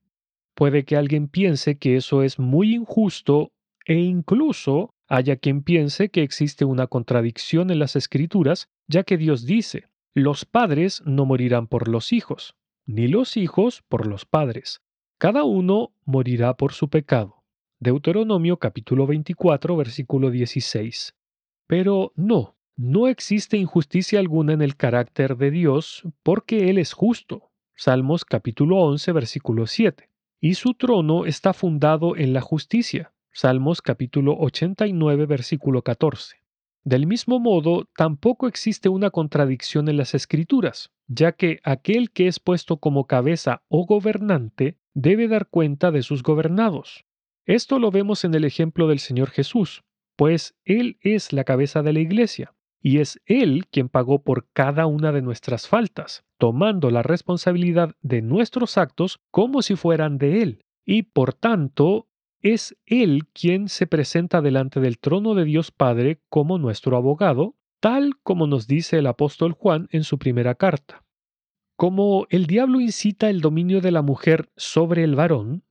Puede 0.56 0.86
que 0.86 0.96
alguien 0.96 1.28
piense 1.28 1.78
que 1.78 1.98
eso 1.98 2.24
es 2.24 2.40
muy 2.40 2.74
injusto 2.74 3.52
e 3.86 3.96
incluso 3.96 4.96
haya 5.10 5.36
quien 5.36 5.64
piense 5.64 6.08
que 6.08 6.24
existe 6.24 6.64
una 6.64 6.88
contradicción 6.88 7.72
en 7.72 7.80
las 7.80 7.98
escrituras, 7.98 8.70
ya 8.88 9.04
que 9.04 9.18
Dios 9.18 9.46
dice, 9.46 9.90
los 10.14 10.46
padres 10.46 11.04
no 11.06 11.26
morirán 11.26 11.68
por 11.68 11.90
los 11.90 12.14
hijos, 12.14 12.56
ni 12.86 13.10
los 13.10 13.36
hijos 13.36 13.84
por 13.90 14.08
los 14.08 14.24
padres. 14.24 14.82
Cada 15.22 15.44
uno 15.44 15.94
morirá 16.04 16.56
por 16.56 16.74
su 16.74 16.90
pecado. 16.90 17.44
Deuteronomio 17.80 18.58
capítulo 18.58 19.06
24 19.06 19.78
versículo 19.78 20.32
16. 20.32 21.14
Pero 21.68 22.12
no, 22.16 22.56
no 22.76 23.08
existe 23.08 23.56
injusticia 23.56 24.18
alguna 24.18 24.54
en 24.54 24.64
el 24.64 24.76
carácter 24.76 25.38
de 25.38 25.52
Dios 25.52 26.02
porque 26.24 26.72
Él 26.72 26.80
es 26.80 26.94
justo. 26.94 27.52
Salmos 27.76 28.26
capítulo 28.26 28.78
11 28.78 29.12
versículo 29.12 29.68
7. 29.68 30.10
Y 30.40 30.56
su 30.56 30.74
trono 30.74 31.28
está 31.28 31.54
fundado 31.54 32.18
en 32.18 32.34
la 32.34 32.42
justicia. 32.42 33.14
Salmos 33.32 33.84
capítulo 33.84 34.36
89 34.40 35.28
versículo 35.28 35.84
14. 35.84 36.41
Del 36.84 37.06
mismo 37.06 37.40
modo, 37.40 37.88
tampoco 37.96 38.48
existe 38.48 38.90
una 38.90 39.12
contradicción 39.12 39.88
en 39.88 39.98
las 39.98 40.16
escrituras, 40.16 40.92
ya 41.08 41.34
que 41.34 41.60
aquel 41.64 42.12
que 42.12 42.28
es 42.28 42.40
puesto 42.40 42.78
como 42.78 43.06
cabeza 43.06 43.62
o 43.68 43.86
gobernante 43.86 44.78
debe 44.94 45.28
dar 45.28 45.48
cuenta 45.48 45.92
de 45.92 46.02
sus 46.02 46.24
gobernados. 46.24 47.06
Esto 47.46 47.80
lo 47.80 47.92
vemos 47.92 48.24
en 48.24 48.34
el 48.34 48.46
ejemplo 48.46 48.88
del 48.88 49.00
Señor 49.00 49.30
Jesús, 49.30 49.84
pues 50.16 50.56
Él 50.66 50.98
es 51.02 51.34
la 51.34 51.44
cabeza 51.44 51.84
de 51.84 51.94
la 51.94 52.00
iglesia, 52.00 52.54
y 52.82 52.98
es 52.98 53.22
Él 53.26 53.68
quien 53.72 53.90
pagó 53.90 54.24
por 54.24 54.48
cada 54.52 54.88
una 54.88 55.12
de 55.12 55.22
nuestras 55.22 55.68
faltas, 55.68 56.24
tomando 56.38 56.90
la 56.90 57.04
responsabilidad 57.04 57.96
de 58.02 58.22
nuestros 58.22 58.78
actos 58.78 59.20
como 59.30 59.62
si 59.62 59.76
fueran 59.76 60.18
de 60.18 60.42
Él, 60.42 60.66
y 60.86 61.04
por 61.04 61.34
tanto 61.34 62.08
es 62.42 62.76
Él 62.86 63.28
quien 63.34 63.70
se 63.70 63.88
presenta 63.88 64.42
delante 64.42 64.80
del 64.80 65.00
trono 65.00 65.36
de 65.36 65.46
Dios 65.46 65.72
Padre 65.72 66.22
como 66.30 66.58
nuestro 66.58 66.98
abogado, 66.98 67.56
tal 67.80 68.14
como 68.24 68.48
nos 68.48 68.68
dice 68.68 68.98
el 68.98 69.08
apóstol 69.08 69.54
Juan 69.54 69.88
en 69.92 70.04
su 70.04 70.18
primera 70.18 70.56
carta. 70.56 71.04
Como 71.76 72.28
el 72.30 72.46
diablo 72.46 72.80
incita 72.80 73.30
el 73.30 73.42
dominio 73.42 73.82
de 73.82 73.92
la 73.92 74.02
mujer 74.02 74.52
sobre 74.56 75.04
el 75.04 75.16
varón, 75.16 75.64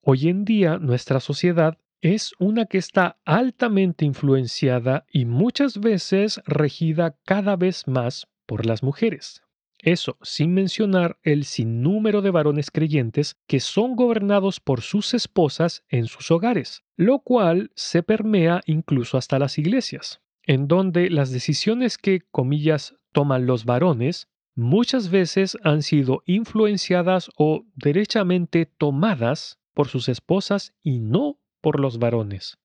hoy 0.00 0.28
en 0.28 0.44
día 0.44 0.78
nuestra 0.78 1.20
sociedad 1.20 1.78
es 2.00 2.34
una 2.38 2.66
que 2.66 2.78
está 2.78 3.18
altamente 3.24 4.04
influenciada 4.04 5.06
y 5.10 5.24
muchas 5.24 5.80
veces 5.80 6.40
regida 6.46 7.18
cada 7.24 7.56
vez 7.56 7.88
más 7.88 8.28
por 8.46 8.66
las 8.66 8.82
mujeres. 8.82 9.42
Eso 9.78 10.16
sin 10.22 10.54
mencionar 10.54 11.18
el 11.22 11.44
sinnúmero 11.44 12.22
de 12.22 12.30
varones 12.30 12.70
creyentes 12.70 13.36
que 13.46 13.60
son 13.60 13.94
gobernados 13.94 14.58
por 14.60 14.80
sus 14.80 15.14
esposas 15.14 15.84
en 15.88 16.06
sus 16.06 16.30
hogares, 16.30 16.82
lo 16.96 17.20
cual 17.20 17.70
se 17.74 18.02
permea 18.02 18.62
incluso 18.66 19.18
hasta 19.18 19.38
las 19.38 19.58
iglesias, 19.58 20.22
en 20.44 20.66
donde 20.66 21.10
las 21.10 21.30
decisiones 21.30 21.98
que, 21.98 22.22
comillas, 22.30 22.96
toman 23.12 23.46
los 23.46 23.64
varones 23.64 24.28
muchas 24.54 25.10
veces 25.10 25.56
han 25.62 25.82
sido 25.82 26.22
influenciadas 26.24 27.30
o 27.36 27.66
derechamente 27.74 28.66
tomadas 28.66 29.58
por 29.74 29.88
sus 29.88 30.08
esposas 30.08 30.74
y 30.82 30.98
no 30.98 31.38
por 31.60 31.78
los 31.78 31.98
varones. 31.98 32.58